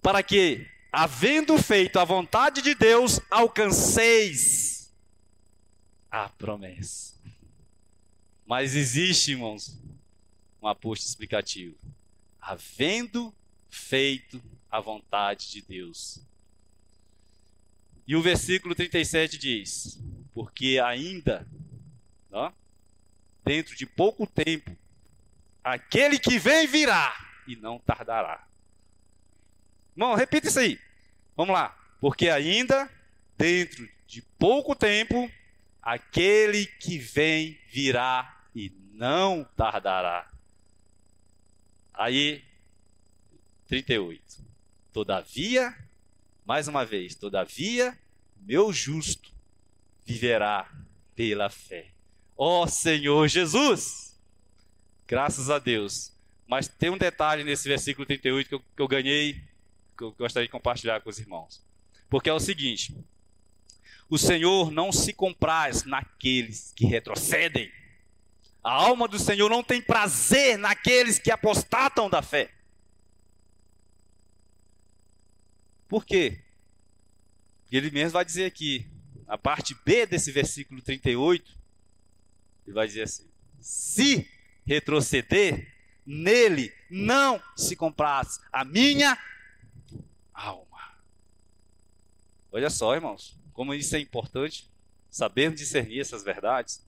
para 0.02 0.24
que, 0.24 0.66
havendo 0.92 1.58
feito 1.58 2.00
a 2.00 2.06
vontade 2.06 2.62
de 2.62 2.74
Deus, 2.74 3.20
alcanceis 3.30 4.92
a 6.10 6.30
promessa. 6.30 7.19
Mas 8.50 8.76
existe, 8.76 9.34
irmãos, 9.34 9.78
um 10.60 10.68
aposto 10.68 11.06
explicativo. 11.06 11.78
Havendo 12.42 13.32
feito 13.70 14.42
a 14.72 14.80
vontade 14.80 15.52
de 15.52 15.62
Deus. 15.62 16.20
E 18.08 18.16
o 18.16 18.24
versículo 18.24 18.74
37 18.74 19.38
diz: 19.38 20.00
Porque 20.34 20.82
ainda, 20.84 21.48
ó, 22.32 22.52
dentro 23.46 23.76
de 23.76 23.86
pouco 23.86 24.26
tempo, 24.26 24.76
aquele 25.64 26.18
que 26.18 26.40
vem 26.40 26.66
virá 26.66 27.16
e 27.48 27.56
não 27.56 27.78
tardará. 27.78 28.48
Irmão, 29.96 30.16
repita 30.16 30.48
isso 30.48 30.58
aí. 30.58 30.80
Vamos 31.38 31.54
lá. 31.54 31.78
Porque 32.02 32.30
ainda, 32.30 32.90
dentro 33.38 33.88
de 34.08 34.24
pouco 34.40 34.74
tempo, 34.74 35.32
aquele 35.84 36.66
que 36.66 36.98
vem 36.98 37.56
virá 37.68 38.38
e 38.56 38.72
não 38.94 39.44
tardará. 39.56 40.30
Aí, 41.94 42.44
38. 43.68 44.22
Todavia, 44.92 45.76
mais 46.46 46.68
uma 46.68 46.86
vez, 46.86 47.16
todavia, 47.16 47.98
meu 48.38 48.74
justo 48.74 49.32
viverá 50.06 50.70
pela 51.16 51.50
fé. 51.50 51.92
Ó 52.36 52.64
oh, 52.64 52.68
Senhor 52.68 53.28
Jesus! 53.28 54.18
Graças 55.08 55.50
a 55.50 55.60
Deus. 55.60 56.12
Mas 56.48 56.68
tem 56.68 56.90
um 56.90 56.98
detalhe 56.98 57.44
nesse 57.44 57.68
versículo 57.68 58.06
38 58.08 58.48
que 58.48 58.56
eu, 58.56 58.60
que 58.60 58.82
eu 58.82 58.88
ganhei, 58.88 59.34
que 59.98 60.04
eu 60.04 60.12
gostaria 60.14 60.48
de 60.48 60.52
compartilhar 60.52 61.02
com 61.02 61.10
os 61.10 61.20
irmãos. 61.20 61.62
Porque 62.10 62.30
é 62.30 62.34
o 62.34 62.40
seguinte: 62.40 62.96
o 64.10 64.18
Senhor 64.18 64.72
não 64.72 64.92
se 64.92 65.14
compraz 65.14 65.84
naqueles 65.84 66.74
que 66.76 66.86
retrocedem. 66.86 67.72
A 68.70 68.72
alma 68.72 69.08
do 69.08 69.18
Senhor 69.18 69.50
não 69.50 69.64
tem 69.64 69.82
prazer 69.82 70.56
naqueles 70.56 71.18
que 71.18 71.32
apostatam 71.32 72.08
da 72.08 72.22
fé. 72.22 72.54
Por 75.88 76.06
quê? 76.06 76.40
Ele 77.72 77.90
mesmo 77.90 78.12
vai 78.12 78.24
dizer 78.24 78.46
aqui, 78.46 78.86
a 79.28 79.40
parte 79.40 79.74
B 79.84 80.06
desse 80.06 80.32
versículo 80.32 80.84
38, 80.84 81.52
ele 82.68 82.74
vai 82.76 82.86
dizer 82.86 83.02
assim: 83.02 83.28
se 83.60 84.30
retroceder, 84.68 85.76
nele 86.06 86.72
não 86.92 87.42
se 87.58 87.76
compraz 87.76 88.40
a 88.54 88.64
minha 88.64 89.18
alma. 90.32 90.96
Olha 92.52 92.70
só, 92.70 92.94
irmãos, 92.94 93.36
como 93.52 93.74
isso 93.74 93.96
é 93.96 94.00
importante, 94.00 94.70
sabermos 95.10 95.60
discernir 95.60 96.02
essas 96.02 96.24
verdades. 96.24 96.88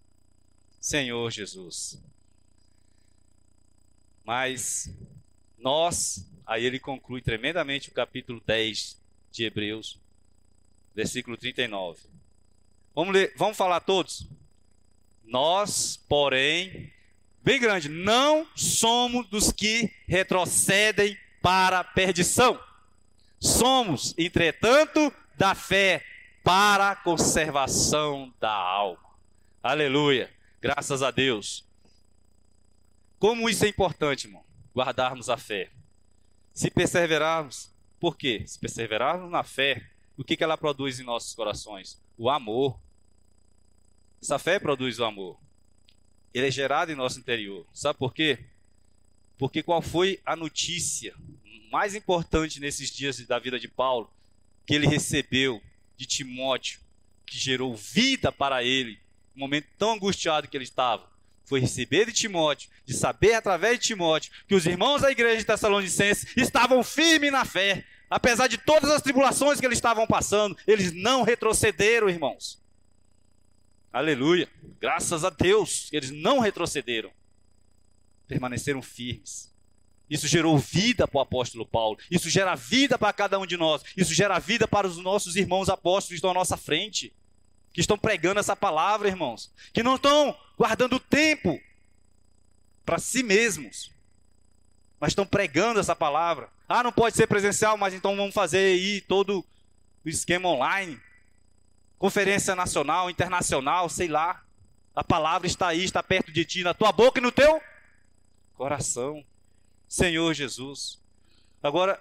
Senhor 0.81 1.29
Jesus. 1.29 2.01
Mas 4.25 4.89
nós, 5.59 6.25
aí 6.45 6.65
ele 6.65 6.79
conclui 6.79 7.21
tremendamente 7.21 7.89
o 7.89 7.93
capítulo 7.93 8.41
10 8.47 8.99
de 9.31 9.45
Hebreus, 9.45 9.99
versículo 10.95 11.37
39. 11.37 12.01
Vamos 12.95 13.13
ler, 13.13 13.31
vamos 13.37 13.55
falar 13.55 13.79
todos? 13.81 14.25
Nós, 15.23 15.97
porém, 16.09 16.91
bem 17.43 17.59
grande, 17.59 17.87
não 17.87 18.47
somos 18.55 19.29
dos 19.29 19.51
que 19.51 19.89
retrocedem 20.07 21.15
para 21.43 21.79
a 21.79 21.83
perdição. 21.83 22.59
Somos, 23.39 24.15
entretanto, 24.17 25.13
da 25.37 25.53
fé 25.53 26.03
para 26.43 26.91
a 26.91 26.95
conservação 26.95 28.33
da 28.39 28.51
alma. 28.51 28.99
Aleluia. 29.61 30.40
Graças 30.61 31.01
a 31.01 31.09
Deus. 31.09 31.65
Como 33.17 33.49
isso 33.49 33.65
é 33.65 33.67
importante, 33.67 34.27
irmão? 34.27 34.45
Guardarmos 34.75 35.27
a 35.27 35.35
fé. 35.35 35.71
Se 36.53 36.69
perseverarmos, 36.69 37.71
por 37.99 38.15
quê? 38.15 38.43
Se 38.45 38.59
perseverarmos 38.59 39.31
na 39.31 39.43
fé, 39.43 39.89
o 40.15 40.23
que, 40.23 40.37
que 40.37 40.43
ela 40.43 40.55
produz 40.55 40.99
em 40.99 41.03
nossos 41.03 41.33
corações? 41.33 41.99
O 42.15 42.29
amor. 42.29 42.79
Essa 44.21 44.37
fé 44.37 44.59
produz 44.59 44.99
o 44.99 45.03
amor. 45.03 45.39
Ele 46.31 46.47
é 46.47 46.51
gerado 46.51 46.91
em 46.91 46.95
nosso 46.95 47.19
interior. 47.19 47.65
Sabe 47.73 47.97
por 47.97 48.13
quê? 48.13 48.45
Porque 49.39 49.63
qual 49.63 49.81
foi 49.81 50.21
a 50.23 50.35
notícia 50.35 51.15
mais 51.71 51.95
importante 51.95 52.59
nesses 52.59 52.91
dias 52.91 53.19
da 53.25 53.39
vida 53.39 53.59
de 53.59 53.67
Paulo 53.67 54.11
que 54.67 54.75
ele 54.75 54.85
recebeu 54.85 55.59
de 55.97 56.05
Timóteo, 56.05 56.79
que 57.25 57.37
gerou 57.37 57.75
vida 57.75 58.31
para 58.31 58.63
ele 58.63 59.00
um 59.35 59.39
momento 59.39 59.67
tão 59.77 59.93
angustiado 59.93 60.47
que 60.47 60.55
ele 60.55 60.63
estava, 60.63 61.09
foi 61.45 61.59
receber 61.59 62.05
de 62.05 62.13
Timóteo, 62.13 62.69
de 62.85 62.93
saber 62.93 63.33
através 63.33 63.77
de 63.79 63.87
Timóteo, 63.87 64.31
que 64.47 64.55
os 64.55 64.65
irmãos 64.65 65.01
da 65.01 65.11
igreja 65.11 65.39
de 65.39 65.45
Tessalonicenses 65.45 66.25
estavam 66.37 66.83
firmes 66.83 67.31
na 67.31 67.43
fé, 67.43 67.83
apesar 68.09 68.47
de 68.47 68.57
todas 68.57 68.89
as 68.89 69.01
tribulações 69.01 69.59
que 69.59 69.65
eles 69.65 69.77
estavam 69.77 70.07
passando, 70.07 70.57
eles 70.65 70.93
não 70.93 71.23
retrocederam, 71.23 72.09
irmãos. 72.09 72.61
Aleluia. 73.91 74.47
Graças 74.79 75.25
a 75.25 75.29
Deus, 75.29 75.89
eles 75.91 76.11
não 76.11 76.39
retrocederam. 76.39 77.11
Permaneceram 78.27 78.81
firmes. 78.81 79.51
Isso 80.09 80.27
gerou 80.27 80.57
vida 80.57 81.07
para 81.07 81.17
o 81.17 81.21
apóstolo 81.21 81.65
Paulo. 81.65 81.97
Isso 82.09 82.29
gera 82.29 82.55
vida 82.55 82.97
para 82.97 83.11
cada 83.13 83.39
um 83.39 83.45
de 83.45 83.57
nós. 83.57 83.83
Isso 83.95 84.13
gera 84.13 84.39
vida 84.39 84.67
para 84.67 84.87
os 84.87 84.97
nossos 84.97 85.35
irmãos 85.35 85.69
apóstolos 85.69 86.21
da 86.21 86.33
nossa 86.33 86.55
frente 86.55 87.13
que 87.73 87.81
estão 87.81 87.97
pregando 87.97 88.39
essa 88.39 88.55
palavra, 88.55 89.07
irmãos, 89.07 89.51
que 89.73 89.83
não 89.83 89.95
estão 89.95 90.37
guardando 90.57 90.99
tempo 90.99 91.59
para 92.85 92.99
si 92.99 93.23
mesmos, 93.23 93.91
mas 94.99 95.11
estão 95.11 95.25
pregando 95.25 95.79
essa 95.79 95.95
palavra. 95.95 96.49
Ah, 96.67 96.83
não 96.83 96.91
pode 96.91 97.15
ser 97.15 97.27
presencial, 97.27 97.77
mas 97.77 97.93
então 97.93 98.15
vamos 98.15 98.33
fazer 98.33 98.57
aí 98.57 99.01
todo 99.01 99.45
o 100.03 100.09
esquema 100.09 100.49
online, 100.49 100.99
conferência 101.97 102.55
nacional, 102.55 103.09
internacional, 103.09 103.87
sei 103.89 104.07
lá. 104.07 104.43
A 104.95 105.03
palavra 105.03 105.47
está 105.47 105.67
aí, 105.67 105.83
está 105.83 106.03
perto 106.03 106.31
de 106.31 106.43
ti, 106.43 106.63
na 106.63 106.73
tua 106.73 106.91
boca 106.91 107.19
e 107.19 107.23
no 107.23 107.31
teu 107.31 107.61
coração. 108.53 109.25
Senhor 109.87 110.33
Jesus. 110.33 110.99
Agora, 111.63 111.99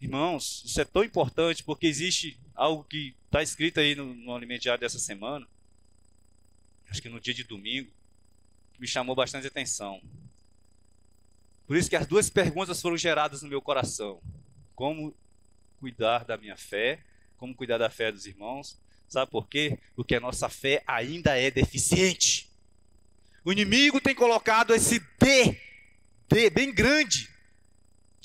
irmãos, 0.00 0.62
isso 0.64 0.80
é 0.80 0.84
tão 0.84 1.04
importante 1.04 1.62
porque 1.62 1.86
existe 1.86 2.38
algo 2.54 2.84
que 2.84 3.14
está 3.26 3.42
escrito 3.42 3.80
aí 3.80 3.94
no, 3.94 4.14
no 4.14 4.58
diário 4.58 4.80
dessa 4.80 4.98
semana, 4.98 5.46
acho 6.90 7.02
que 7.02 7.08
no 7.08 7.20
dia 7.20 7.34
de 7.34 7.44
domingo, 7.44 7.90
que 8.72 8.80
me 8.80 8.86
chamou 8.86 9.14
bastante 9.14 9.46
atenção. 9.46 10.00
Por 11.66 11.76
isso 11.76 11.90
que 11.90 11.96
as 11.96 12.06
duas 12.06 12.30
perguntas 12.30 12.80
foram 12.80 12.96
geradas 12.96 13.42
no 13.42 13.48
meu 13.48 13.60
coração: 13.60 14.20
como 14.74 15.14
cuidar 15.78 16.24
da 16.24 16.36
minha 16.36 16.56
fé, 16.56 17.00
como 17.36 17.54
cuidar 17.54 17.78
da 17.78 17.90
fé 17.90 18.10
dos 18.10 18.26
irmãos. 18.26 18.76
Sabe 19.08 19.30
por 19.30 19.48
quê? 19.48 19.78
Porque 19.96 20.14
a 20.14 20.20
nossa 20.20 20.48
fé 20.48 20.82
ainda 20.86 21.38
é 21.38 21.50
deficiente. 21.50 22.48
O 23.44 23.52
inimigo 23.52 24.00
tem 24.00 24.14
colocado 24.14 24.74
esse 24.74 24.98
D, 25.18 25.58
D 26.28 26.50
bem 26.50 26.74
grande, 26.74 27.30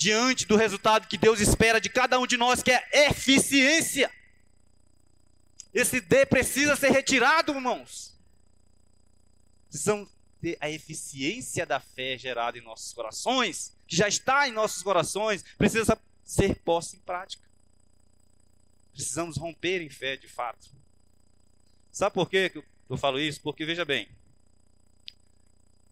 diante 0.03 0.45
do 0.45 0.57
resultado 0.57 1.07
que 1.07 1.17
Deus 1.17 1.39
espera 1.39 1.79
de 1.79 1.89
cada 1.89 2.19
um 2.19 2.27
de 2.27 2.35
nós, 2.35 2.61
que 2.61 2.71
é 2.71 3.07
eficiência. 3.07 4.11
Esse 5.73 6.01
D 6.01 6.25
precisa 6.25 6.75
ser 6.75 6.91
retirado, 6.91 7.53
irmãos. 7.53 8.13
Precisamos 9.69 10.09
ter 10.41 10.57
a 10.59 10.69
eficiência 10.69 11.65
da 11.65 11.79
fé 11.79 12.17
gerada 12.17 12.57
em 12.57 12.61
nossos 12.61 12.91
corações, 12.91 13.77
que 13.87 13.95
já 13.95 14.09
está 14.09 14.45
em 14.45 14.51
nossos 14.51 14.83
corações, 14.83 15.41
precisa 15.57 15.97
ser 16.25 16.55
posta 16.55 16.97
em 16.97 16.99
prática. 16.99 17.41
Precisamos 18.91 19.37
romper 19.37 19.81
em 19.81 19.89
fé 19.89 20.17
de 20.17 20.27
fato. 20.27 20.69
Sabe 21.93 22.13
por 22.13 22.29
que 22.29 22.51
eu 22.89 22.97
falo 22.97 23.21
isso? 23.21 23.39
Porque 23.39 23.65
veja 23.65 23.85
bem, 23.85 24.09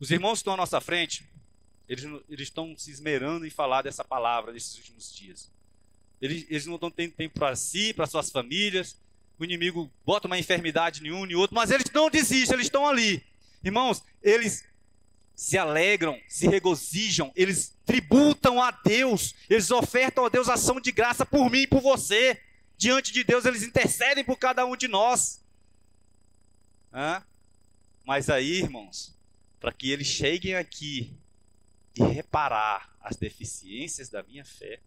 os 0.02 0.12
irmãos 0.12 0.34
que 0.34 0.40
estão 0.40 0.56
à 0.56 0.58
nossa 0.58 0.82
frente, 0.82 1.31
eles, 1.92 2.06
eles 2.30 2.48
estão 2.48 2.74
se 2.78 2.90
esmerando 2.90 3.46
em 3.46 3.50
falar 3.50 3.82
dessa 3.82 4.02
palavra 4.02 4.54
nesses 4.54 4.78
últimos 4.78 5.14
dias. 5.14 5.52
Eles, 6.22 6.46
eles 6.50 6.66
não 6.66 6.76
estão 6.76 6.90
tendo 6.90 7.12
tempo 7.12 7.38
para 7.38 7.54
si, 7.54 7.94
para 7.94 8.08
suas 8.08 8.30
famílias, 8.30 8.96
o 9.38 9.44
inimigo 9.44 9.92
bota 10.06 10.26
uma 10.26 10.40
enfermidade 10.40 11.06
em 11.06 11.12
um 11.12 11.26
e 11.26 11.36
outro, 11.36 11.54
mas 11.54 11.70
eles 11.70 11.92
não 11.94 12.10
desistem, 12.10 12.56
eles 12.56 12.68
estão 12.68 12.88
ali. 12.88 13.22
Irmãos, 13.62 14.02
eles 14.24 14.64
se 15.36 15.58
alegram, 15.58 16.18
se 16.30 16.48
regozijam, 16.48 17.30
eles 17.36 17.78
tributam 17.86 18.62
a 18.62 18.72
Deus, 18.72 19.36
eles 19.50 19.70
ofertam 19.70 20.26
a 20.26 20.30
Deus 20.30 20.48
ação 20.48 20.80
de 20.80 20.94
graça 20.94 21.26
por 21.26 21.50
mim 21.52 21.64
e 21.64 21.68
por 21.68 21.82
você, 21.82 22.42
diante 22.78 23.12
de 23.12 23.22
Deus, 23.22 23.44
eles 23.44 23.64
intercedem 23.64 24.24
por 24.24 24.38
cada 24.38 24.66
um 24.66 24.78
de 24.78 24.88
nós. 24.88 25.44
Hã? 26.94 27.22
Mas 28.06 28.30
aí, 28.30 28.60
irmãos, 28.60 29.14
para 29.60 29.74
que 29.74 29.92
eles 29.92 30.08
cheguem 30.08 30.56
aqui 30.56 31.14
e 31.96 32.04
reparar 32.04 32.90
as 33.02 33.16
deficiências 33.16 34.10
da 34.10 34.24
minha 34.24 34.46
fé, 34.46 34.80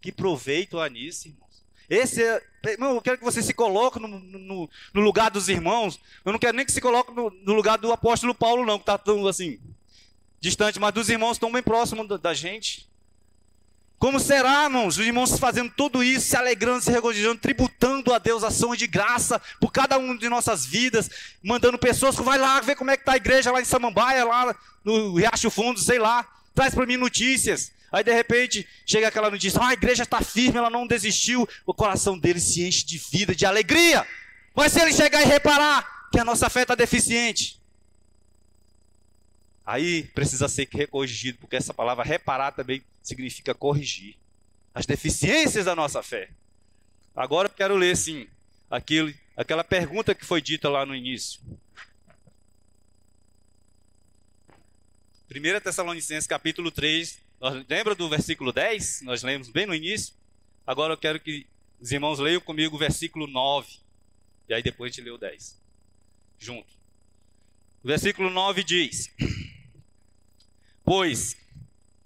que 0.00 0.12
proveito 0.12 0.78
há 0.78 0.88
nisso, 0.88 1.28
irmãos? 1.28 1.48
Esse 1.88 2.22
é, 2.22 2.42
irmão, 2.66 2.94
eu 2.94 3.00
quero 3.00 3.18
que 3.18 3.24
você 3.24 3.42
se 3.42 3.54
coloque 3.54 3.98
no, 3.98 4.08
no, 4.08 4.70
no, 4.92 5.00
lugar 5.00 5.30
dos 5.30 5.48
irmãos. 5.48 5.98
Eu 6.24 6.32
não 6.32 6.38
quero 6.38 6.56
nem 6.56 6.66
que 6.66 6.72
se 6.72 6.82
coloque 6.82 7.12
no, 7.12 7.30
no 7.30 7.54
lugar 7.54 7.78
do 7.78 7.90
apóstolo 7.90 8.34
Paulo, 8.34 8.66
não, 8.66 8.78
que 8.78 8.82
está 8.82 8.98
tão 8.98 9.26
assim, 9.26 9.58
distante, 10.38 10.78
mas 10.78 10.92
dos 10.92 11.08
irmãos 11.08 11.32
estão 11.32 11.50
bem 11.50 11.62
próximos 11.62 12.06
da, 12.06 12.18
da 12.18 12.34
gente. 12.34 12.86
Como 13.98 14.20
será, 14.20 14.64
irmãos, 14.64 14.96
os 14.96 15.04
irmãos 15.04 15.38
fazendo 15.38 15.72
tudo 15.76 16.04
isso, 16.04 16.28
se 16.28 16.36
alegrando, 16.36 16.84
se 16.84 16.90
regozijando, 16.90 17.40
tributando 17.40 18.14
a 18.14 18.18
Deus 18.18 18.44
ações 18.44 18.78
de 18.78 18.86
graça 18.86 19.40
por 19.60 19.72
cada 19.72 19.98
um 19.98 20.16
de 20.16 20.28
nossas 20.28 20.64
vidas, 20.64 21.10
mandando 21.42 21.76
pessoas 21.76 22.14
que 22.14 22.22
vai 22.22 22.38
lá 22.38 22.60
ver 22.60 22.76
como 22.76 22.92
é 22.92 22.96
que 22.96 23.02
está 23.02 23.14
a 23.14 23.16
igreja 23.16 23.50
lá 23.50 23.60
em 23.60 23.64
Samambaia, 23.64 24.24
lá 24.24 24.54
no 24.84 25.16
Riacho 25.16 25.50
Fundo, 25.50 25.80
sei 25.80 25.98
lá, 25.98 26.24
traz 26.54 26.74
para 26.74 26.86
mim 26.86 26.96
notícias. 26.96 27.72
Aí 27.90 28.04
de 28.04 28.12
repente 28.12 28.68
chega 28.86 29.08
aquela 29.08 29.30
notícia: 29.30 29.60
ah, 29.60 29.70
a 29.70 29.72
igreja 29.72 30.04
está 30.04 30.20
firme, 30.20 30.58
ela 30.58 30.70
não 30.70 30.86
desistiu. 30.86 31.48
O 31.66 31.74
coração 31.74 32.16
dele 32.16 32.38
se 32.38 32.62
enche 32.62 32.84
de 32.84 32.98
vida, 32.98 33.34
de 33.34 33.46
alegria. 33.46 34.06
Mas 34.54 34.72
se 34.72 34.80
ele 34.80 34.92
chegar 34.92 35.22
e 35.22 35.24
reparar 35.24 36.08
que 36.12 36.20
a 36.20 36.24
nossa 36.24 36.48
fé 36.48 36.62
está 36.62 36.76
deficiente, 36.76 37.58
aí 39.68 40.04
precisa 40.14 40.48
ser 40.48 40.64
corrigido, 40.86 41.36
porque 41.38 41.54
essa 41.54 41.74
palavra 41.74 42.02
reparar 42.02 42.52
também 42.52 42.82
significa 43.02 43.54
corrigir 43.54 44.16
as 44.74 44.86
deficiências 44.86 45.66
da 45.66 45.76
nossa 45.76 46.02
fé. 46.02 46.30
Agora 47.14 47.48
eu 47.48 47.52
quero 47.52 47.76
ler, 47.76 47.94
sim, 47.94 48.26
aquilo, 48.70 49.12
aquela 49.36 49.62
pergunta 49.62 50.14
que 50.14 50.24
foi 50.24 50.40
dita 50.40 50.70
lá 50.70 50.86
no 50.86 50.94
início. 50.94 51.38
1 55.30 55.60
Tessalonicenses 55.60 56.26
capítulo 56.26 56.70
3, 56.70 57.18
lembra 57.68 57.94
do 57.94 58.08
versículo 58.08 58.54
10? 58.54 59.02
Nós 59.02 59.22
lemos 59.22 59.50
bem 59.50 59.66
no 59.66 59.74
início. 59.74 60.14
Agora 60.66 60.94
eu 60.94 60.98
quero 60.98 61.20
que 61.20 61.46
os 61.78 61.92
irmãos 61.92 62.18
leiam 62.18 62.40
comigo 62.40 62.76
o 62.76 62.78
versículo 62.78 63.26
9. 63.26 63.68
E 64.48 64.54
aí 64.54 64.62
depois 64.62 64.90
a 64.90 64.94
gente 64.94 65.04
lê 65.04 65.10
o 65.10 65.18
10. 65.18 65.60
Junto. 66.38 66.72
O 67.84 67.86
versículo 67.86 68.30
9 68.30 68.64
diz: 68.64 69.10
Pois 70.88 71.36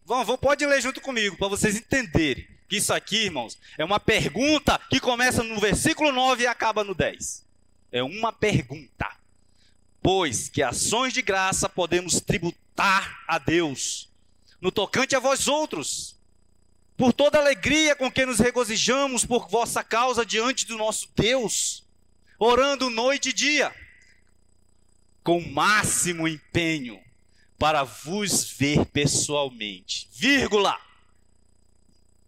Vão, 0.05 0.25
vão, 0.25 0.37
pode 0.37 0.67
ler 0.67 0.83
junto 0.83 1.01
comigo, 1.01 1.37
para 1.37 1.47
vocês 1.47 1.77
entenderem 1.77 2.49
que 2.69 2.79
isso 2.79 2.93
aqui, 2.93 3.27
irmãos, 3.27 3.57
é 3.79 3.85
uma 3.85 4.01
pergunta 4.01 4.77
que 4.91 4.99
começa 4.99 5.45
no 5.45 5.61
versículo 5.61 6.11
9 6.11 6.43
e 6.43 6.47
acaba 6.49 6.83
no 6.83 6.93
10. 6.93 7.45
É 7.93 8.03
uma 8.03 8.33
pergunta. 8.33 9.09
Pois 10.03 10.49
que 10.49 10.63
ações 10.63 11.13
de 11.13 11.23
graça 11.23 11.69
podemos 11.69 12.21
tributar 12.21 13.23
a 13.29 13.39
Deus, 13.39 14.09
no 14.61 14.73
tocante 14.73 15.15
a 15.15 15.21
vós 15.21 15.47
outros, 15.47 16.17
por 16.97 17.13
toda 17.13 17.39
alegria 17.39 17.95
com 17.95 18.11
que 18.11 18.27
nos 18.27 18.41
regozijamos 18.41 19.25
por 19.25 19.49
vossa 19.49 19.85
causa 19.85 20.27
diante 20.27 20.67
do 20.67 20.77
nosso 20.77 21.09
Deus, 21.15 21.85
orando 22.37 22.91
noite 22.91 23.29
e 23.29 23.33
dia, 23.33 23.73
com 25.23 25.41
máximo 25.41 26.27
empenho 26.27 27.01
para 27.63 27.85
vos 27.85 28.43
ver 28.43 28.85
pessoalmente, 28.87 30.09
vírgula, 30.13 30.77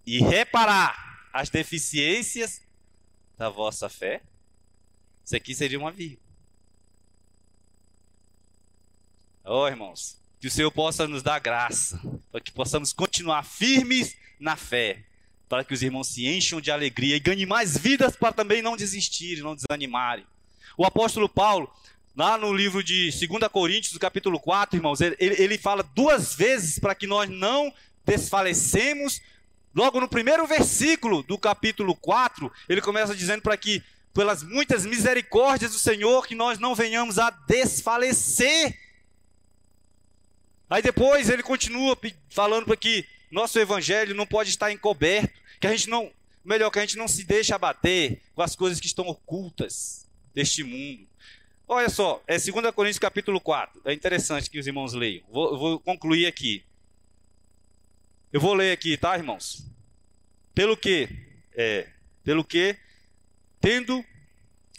e 0.07 0.21
reparar 0.21 1.29
as 1.33 1.51
deficiências 1.51 2.63
da 3.37 3.49
vossa 3.49 3.89
fé. 3.89 4.23
Isso 5.25 5.35
aqui 5.35 5.53
seria 5.53 5.77
uma 5.77 5.91
vírgula. 5.91 6.23
Oh, 9.45 9.67
irmãos, 9.67 10.17
que 10.41 10.47
o 10.47 10.51
Senhor 10.53 10.71
possa 10.71 11.09
nos 11.09 11.21
dar 11.21 11.41
graça, 11.41 12.01
para 12.31 12.41
que 12.41 12.53
possamos 12.53 12.93
continuar 12.93 13.43
firmes 13.43 14.17
na 14.39 14.55
fé, 14.55 15.03
para 15.49 15.65
que 15.65 15.75
os 15.75 15.83
irmãos 15.83 16.07
se 16.07 16.29
encham 16.29 16.61
de 16.61 16.71
alegria 16.71 17.17
e 17.17 17.21
ganhem 17.21 17.45
mais 17.45 17.77
vidas 17.77 18.15
para 18.15 18.33
também 18.33 18.63
não 18.63 18.77
desistirem, 18.77 19.43
não 19.43 19.57
desanimarem. 19.57 20.25
O 20.79 20.85
apóstolo 20.85 21.29
Paulo, 21.29 21.69
Lá 22.17 22.39
no 22.39 22.53
livro 22.53 22.83
de 22.83 23.11
2 23.11 23.49
Coríntios, 23.51 23.99
capítulo 23.99 24.39
4, 24.39 24.77
irmãos, 24.77 25.01
ele, 25.01 25.17
ele 25.19 25.59
fala 25.59 25.83
duas 25.83 26.33
vezes 26.33 26.79
para 26.79 26.95
que 26.95 27.09
nós 27.09 27.29
não 27.29 27.75
desfalecemos. 28.07 29.21
Logo 29.75 30.01
no 30.01 30.09
primeiro 30.09 30.47
versículo 30.47 31.25
do 31.25 31.37
capítulo 31.37 31.97
4, 31.97 32.53
ele 32.69 32.81
começa 32.81 33.17
dizendo 33.17 33.43
para 33.43 33.57
que, 33.57 33.83
pelas 34.13 34.45
muitas 34.45 34.87
misericórdias 34.87 35.73
do 35.73 35.79
Senhor, 35.79 36.25
que 36.25 36.37
nós 36.37 36.61
não 36.61 36.73
venhamos 36.73 37.19
a 37.19 37.31
desfalecer. 37.31 38.79
Aí 40.71 40.83
depois 40.83 41.29
ele 41.29 41.43
continua 41.43 41.99
falando 42.31 42.67
para 42.67 42.77
que 42.77 43.05
nosso 43.29 43.59
evangelho 43.59 44.15
não 44.15 44.25
pode 44.27 44.51
estar 44.51 44.71
encoberto, 44.71 45.35
que 45.61 45.67
a 45.67 45.71
gente 45.71 45.91
não, 45.91 46.13
melhor 46.45 46.71
que 46.71 46.79
a 46.79 46.83
gente 46.83 46.97
não 46.97 47.09
se 47.09 47.25
deixe 47.25 47.53
abater 47.53 48.23
com 48.37 48.43
as 48.43 48.55
coisas 48.55 48.79
que 48.79 48.87
estão 48.87 49.09
ocultas 49.09 50.07
deste 50.33 50.63
mundo. 50.63 51.09
Olha 51.67 51.89
só, 51.89 52.23
é 52.27 52.39
2 52.39 52.75
Coríntios 52.75 52.99
capítulo 52.99 53.41
4. 53.41 53.81
É 53.85 53.93
interessante 53.93 54.51
que 54.51 54.59
os 54.59 54.67
irmãos 54.67 54.93
leiam. 54.93 55.25
Vou, 55.31 55.59
vou 55.59 55.81
concluir 55.81 56.27
aqui. 56.27 56.63
Eu 58.33 58.41
vou 58.41 58.53
ler 58.53 58.73
aqui, 58.73 58.97
tá, 58.97 59.17
irmãos? 59.17 59.65
Pelo 60.55 60.77
que, 60.77 61.09
é, 61.57 61.89
pelo 62.23 62.45
que, 62.45 62.77
tendo 63.61 64.05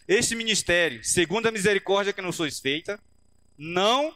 este 0.07 0.35
ministério, 0.35 1.03
segundo 1.03 1.47
a 1.47 1.51
misericórdia 1.51 2.13
que 2.13 2.21
nos 2.21 2.37
foi 2.37 2.51
feita, 2.51 2.99
não 3.57 4.13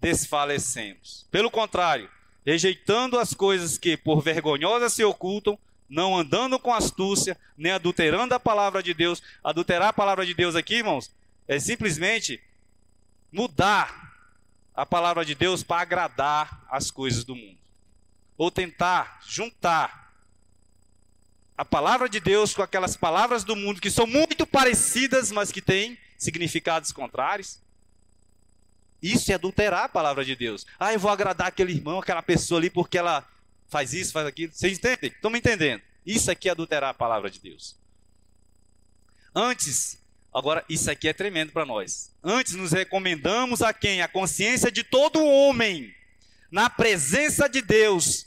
desfalecemos. 0.00 1.26
Pelo 1.30 1.50
contrário, 1.50 2.08
rejeitando 2.46 3.18
as 3.18 3.34
coisas 3.34 3.78
que 3.78 3.96
por 3.96 4.22
vergonhosas 4.22 4.92
se 4.92 5.02
ocultam, 5.02 5.58
não 5.88 6.16
andando 6.16 6.58
com 6.58 6.72
astúcia, 6.72 7.36
nem 7.56 7.72
adulterando 7.72 8.34
a 8.34 8.40
palavra 8.40 8.82
de 8.82 8.94
Deus. 8.94 9.22
Adulterar 9.42 9.88
a 9.88 9.92
palavra 9.92 10.24
de 10.24 10.34
Deus 10.34 10.54
aqui, 10.54 10.76
irmãos, 10.76 11.10
é 11.46 11.58
simplesmente 11.58 12.42
mudar 13.30 14.12
a 14.74 14.86
palavra 14.86 15.24
de 15.24 15.34
Deus 15.34 15.62
para 15.62 15.82
agradar 15.82 16.64
as 16.70 16.90
coisas 16.90 17.24
do 17.24 17.34
mundo. 17.34 17.58
Ou 18.36 18.50
tentar 18.50 19.20
juntar 19.26 20.12
a 21.56 21.64
palavra 21.64 22.08
de 22.08 22.18
Deus 22.18 22.54
com 22.54 22.62
aquelas 22.62 22.96
palavras 22.96 23.44
do 23.44 23.54
mundo 23.54 23.80
que 23.80 23.90
são 23.90 24.06
muito 24.06 24.46
parecidas, 24.46 25.30
mas 25.30 25.52
que 25.52 25.60
têm 25.60 25.98
significados 26.18 26.92
contrários. 26.92 27.60
Isso 29.02 29.30
é 29.32 29.34
adulterar 29.34 29.84
a 29.84 29.88
palavra 29.88 30.24
de 30.24 30.34
Deus. 30.34 30.64
Ah, 30.78 30.92
eu 30.92 31.00
vou 31.00 31.10
agradar 31.10 31.48
aquele 31.48 31.72
irmão, 31.72 31.98
aquela 31.98 32.22
pessoa 32.22 32.58
ali, 32.58 32.70
porque 32.70 32.96
ela 32.96 33.26
faz 33.68 33.92
isso, 33.92 34.12
faz 34.12 34.26
aquilo. 34.26 34.52
Vocês 34.52 34.78
entendem? 34.78 35.10
Estão 35.10 35.30
me 35.30 35.38
entendendo? 35.38 35.82
Isso 36.06 36.30
aqui 36.30 36.48
é 36.48 36.52
adulterar 36.52 36.90
a 36.90 36.94
palavra 36.94 37.30
de 37.30 37.40
Deus. 37.40 37.76
Antes, 39.34 39.98
Agora, 40.32 40.64
isso 40.66 40.90
aqui 40.90 41.08
é 41.08 41.12
tremendo 41.12 41.52
para 41.52 41.66
nós. 41.66 42.10
Antes, 42.24 42.54
nos 42.54 42.72
recomendamos 42.72 43.60
a 43.60 43.72
quem? 43.74 44.00
A 44.00 44.08
consciência 44.08 44.72
de 44.72 44.82
todo 44.82 45.22
homem, 45.22 45.94
na 46.50 46.70
presença 46.70 47.48
de 47.48 47.60
Deus, 47.60 48.26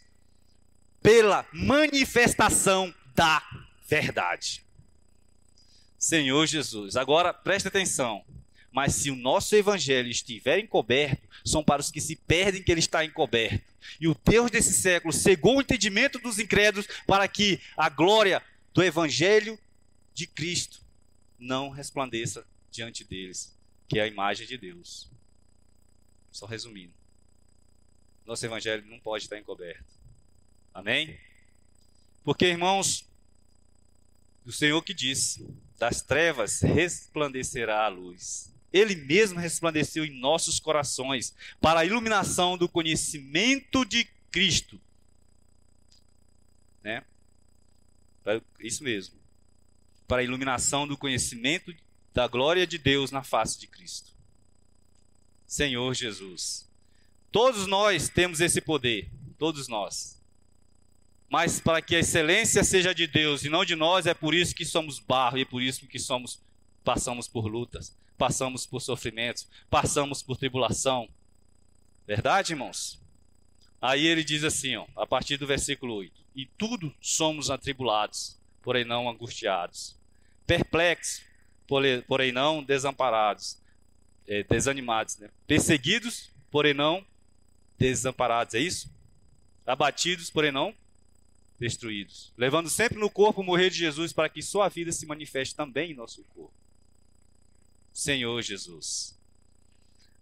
pela 1.01 1.47
manifestação 1.51 2.93
da 3.15 3.41
verdade. 3.87 4.63
Senhor 5.97 6.45
Jesus, 6.45 6.95
agora 6.95 7.33
preste 7.33 7.67
atenção. 7.67 8.23
Mas 8.71 8.93
se 8.93 9.09
o 9.09 9.15
nosso 9.15 9.55
evangelho 9.55 10.09
estiver 10.09 10.59
encoberto, 10.59 11.27
são 11.45 11.63
para 11.63 11.81
os 11.81 11.89
que 11.89 12.01
se 12.01 12.15
perdem 12.15 12.61
que 12.61 12.71
ele 12.71 12.81
está 12.81 13.05
encoberto. 13.05 13.63
E 14.01 14.07
o 14.07 14.15
Deus 14.25 14.51
desse 14.51 14.73
século 14.73 15.13
cegou 15.13 15.57
o 15.57 15.61
entendimento 15.61 16.19
dos 16.19 16.37
incrédulos 16.37 16.85
para 17.07 17.27
que 17.27 17.59
a 17.77 17.87
glória 17.87 18.43
do 18.73 18.83
evangelho 18.83 19.57
de 20.13 20.27
Cristo 20.27 20.84
não 21.45 21.69
resplandeça 21.69 22.45
diante 22.71 23.03
deles, 23.03 23.55
que 23.87 23.99
é 23.99 24.03
a 24.03 24.07
imagem 24.07 24.47
de 24.47 24.57
Deus. 24.57 25.07
Só 26.31 26.45
resumindo. 26.45 26.93
Nosso 28.25 28.45
evangelho 28.45 28.85
não 28.87 28.99
pode 28.99 29.23
estar 29.23 29.37
encoberto. 29.37 29.85
Amém? 30.73 31.17
Porque, 32.23 32.45
irmãos, 32.45 33.05
o 34.43 34.51
Senhor 34.51 34.81
que 34.81 34.93
disse: 34.93 35.47
das 35.77 36.01
trevas 36.01 36.61
resplandecerá 36.61 37.85
a 37.85 37.89
luz. 37.89 38.51
Ele 38.73 38.95
mesmo 38.95 39.39
resplandeceu 39.39 40.03
em 40.03 40.19
nossos 40.19 40.59
corações 40.59 41.33
para 41.61 41.81
a 41.81 41.85
iluminação 41.85 42.57
do 42.57 42.67
conhecimento 42.67 43.85
de 43.85 44.03
Cristo. 44.31 44.81
Né? 46.83 47.05
Isso 48.59 48.83
mesmo 48.83 49.24
para 50.07 50.21
a 50.21 50.23
iluminação 50.23 50.87
do 50.87 50.97
conhecimento 50.97 51.73
da 52.13 52.27
glória 52.27 52.65
de 52.65 52.77
Deus 52.77 53.11
na 53.11 53.23
face 53.23 53.59
de 53.59 53.67
Cristo. 53.67 54.11
Senhor 55.45 55.93
Jesus. 55.93 56.67
Todos 57.31 57.67
nós 57.67 58.09
temos 58.09 58.39
esse 58.39 58.61
poder, 58.61 59.09
todos 59.37 59.67
nós. 59.67 60.15
mas 61.29 61.59
para 61.59 61.81
que 61.81 61.95
a 61.95 61.99
excelência 61.99 62.63
seja 62.63 62.93
de 62.93 63.07
Deus 63.07 63.43
e 63.43 63.49
não 63.49 63.65
de 63.65 63.75
nós, 63.75 64.05
é 64.05 64.13
por 64.13 64.33
isso 64.33 64.55
que 64.55 64.63
somos 64.63 64.99
barro 64.99 65.37
e 65.37 65.41
é 65.41 65.45
por 65.45 65.61
isso 65.61 65.85
que 65.87 65.99
somos 65.99 66.39
passamos 66.83 67.27
por 67.27 67.47
lutas, 67.47 67.97
passamos 68.17 68.65
por 68.65 68.79
sofrimentos, 68.79 69.47
passamos 69.69 70.21
por 70.21 70.37
tribulação. 70.37 71.09
Verdade, 72.05 72.53
irmãos? 72.53 72.99
Aí 73.81 74.05
ele 74.05 74.23
diz 74.23 74.43
assim, 74.43 74.75
ó, 74.75 74.85
a 74.95 75.05
partir 75.05 75.37
do 75.37 75.47
versículo 75.47 75.95
8: 75.95 76.13
E 76.35 76.45
tudo 76.45 76.93
somos 77.01 77.49
atribulados, 77.49 78.37
porém 78.65 78.83
não 78.83 79.07
angustiados, 79.07 79.95
perplexos, 80.47 81.21
porém 82.07 82.31
não 82.31 82.63
desamparados, 82.63 83.59
é, 84.27 84.41
desanimados, 84.41 85.17
né? 85.17 85.29
perseguidos, 85.45 86.31
porém 86.49 86.73
não 86.73 87.05
desamparados, 87.77 88.55
é 88.55 88.59
isso? 88.59 88.89
Abatidos, 89.67 90.31
porém 90.31 90.51
não 90.51 90.73
destruídos, 91.59 92.33
levando 92.35 92.69
sempre 92.69 92.99
no 92.99 93.09
corpo 93.09 93.41
o 93.41 93.43
morrer 93.43 93.69
de 93.69 93.77
Jesus 93.77 94.11
para 94.11 94.27
que 94.27 94.41
sua 94.41 94.67
vida 94.67 94.91
se 94.91 95.05
manifeste 95.05 95.55
também 95.55 95.91
em 95.91 95.95
nosso 95.95 96.23
corpo. 96.33 96.53
Senhor 97.93 98.41
Jesus. 98.41 99.15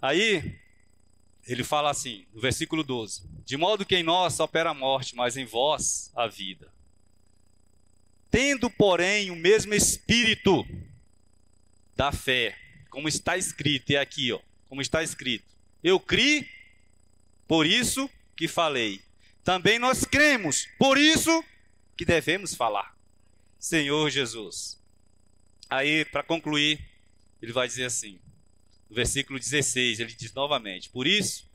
Aí 0.01 0.59
ele 1.47 1.63
fala 1.63 1.89
assim, 1.89 2.25
no 2.33 2.41
versículo 2.41 2.83
12: 2.83 3.23
De 3.45 3.55
modo 3.55 3.85
que 3.85 3.95
em 3.95 4.03
nós 4.03 4.39
opera 4.39 4.71
a 4.71 4.73
morte, 4.73 5.15
mas 5.15 5.37
em 5.37 5.45
vós 5.45 6.11
a 6.13 6.27
vida. 6.27 6.69
Tendo, 8.33 8.67
porém, 8.67 9.29
o 9.29 9.35
mesmo 9.35 9.75
espírito 9.75 10.65
da 11.95 12.11
fé, 12.11 12.57
como 12.89 13.07
está 13.07 13.37
escrito, 13.37 13.91
é 13.91 13.97
aqui, 13.97 14.31
ó, 14.33 14.39
como 14.67 14.81
está 14.81 15.03
escrito: 15.03 15.45
Eu 15.83 15.99
criei, 15.99 16.49
por 17.47 17.67
isso 17.67 18.09
que 18.35 18.47
falei. 18.47 19.03
Também 19.43 19.77
nós 19.77 20.03
cremos, 20.03 20.67
por 20.79 20.97
isso 20.97 21.45
que 21.95 22.03
devemos 22.03 22.55
falar. 22.55 22.97
Senhor 23.59 24.09
Jesus. 24.09 24.79
Aí, 25.69 26.03
para 26.03 26.23
concluir, 26.23 26.83
ele 27.39 27.51
vai 27.53 27.67
dizer 27.67 27.85
assim: 27.85 28.19
no 28.89 28.95
versículo 28.95 29.37
16, 29.37 29.99
ele 29.99 30.11
diz 30.11 30.33
novamente: 30.33 30.89
Por 30.89 31.05
isso, 31.05 31.47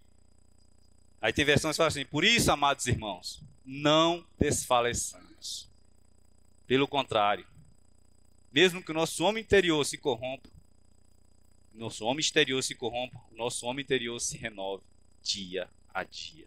aí 1.21 1.33
tem 1.33 1.45
versões 1.45 1.75
que 1.75 1.79
falam 1.79 1.89
assim: 1.89 2.05
Por 2.05 2.25
isso, 2.25 2.53
amados 2.53 2.87
irmãos, 2.87 3.43
não 3.67 4.25
desfaleçamos. 4.39 5.68
Pelo 6.69 6.87
contrário, 6.87 7.47
mesmo 8.53 8.83
que 8.83 8.93
o 8.93 8.95
nosso 8.95 9.25
homem 9.25 9.43
interior 9.43 9.85
se 9.85 9.99
corrompa, 9.99 10.49
nosso 11.79 12.05
homem 12.05 12.21
exterior 12.21 12.63
se 12.63 12.75
corrompa, 12.75 13.19
o 13.33 13.37
nosso 13.37 13.65
homem 13.67 13.83
interior 13.83 14.21
se 14.21 14.37
renove 14.37 14.83
dia 15.23 15.69
a 15.95 16.05
dia. 16.05 16.47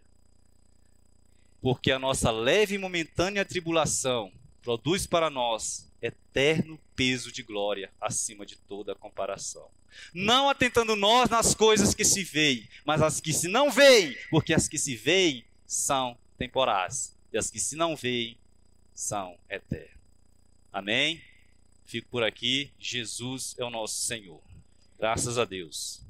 Porque 1.60 1.90
a 1.90 1.98
nossa 1.98 2.30
leve 2.30 2.74
e 2.74 2.78
momentânea 2.78 3.44
tribulação 3.44 4.32
produz 4.62 5.06
para 5.06 5.28
nós 5.28 5.90
eterno 6.00 6.78
peso 6.94 7.32
de 7.32 7.42
glória 7.42 7.90
acima 8.00 8.44
de 8.44 8.56
toda 8.56 8.94
comparação. 8.94 9.68
Não 10.12 10.48
atentando 10.48 10.94
nós 10.94 11.28
nas 11.28 11.54
coisas 11.54 11.94
que 11.94 12.04
se 12.04 12.22
veem, 12.22 12.68
mas 12.84 13.02
as 13.02 13.20
que 13.20 13.32
se 13.32 13.48
não 13.48 13.70
veem, 13.70 14.16
porque 14.30 14.54
as 14.54 14.68
que 14.68 14.78
se 14.78 14.94
veem 14.94 15.44
são 15.66 16.16
temporais, 16.38 17.14
e 17.32 17.38
as 17.38 17.50
que 17.50 17.58
se 17.58 17.74
não 17.74 17.96
veem 17.96 18.36
são 18.94 19.36
eternas. 19.48 20.01
Amém? 20.72 21.20
Fico 21.84 22.08
por 22.08 22.22
aqui. 22.22 22.70
Jesus 22.80 23.54
é 23.58 23.64
o 23.64 23.70
nosso 23.70 23.96
Senhor. 23.96 24.40
Graças 24.98 25.36
a 25.36 25.44
Deus. 25.44 26.00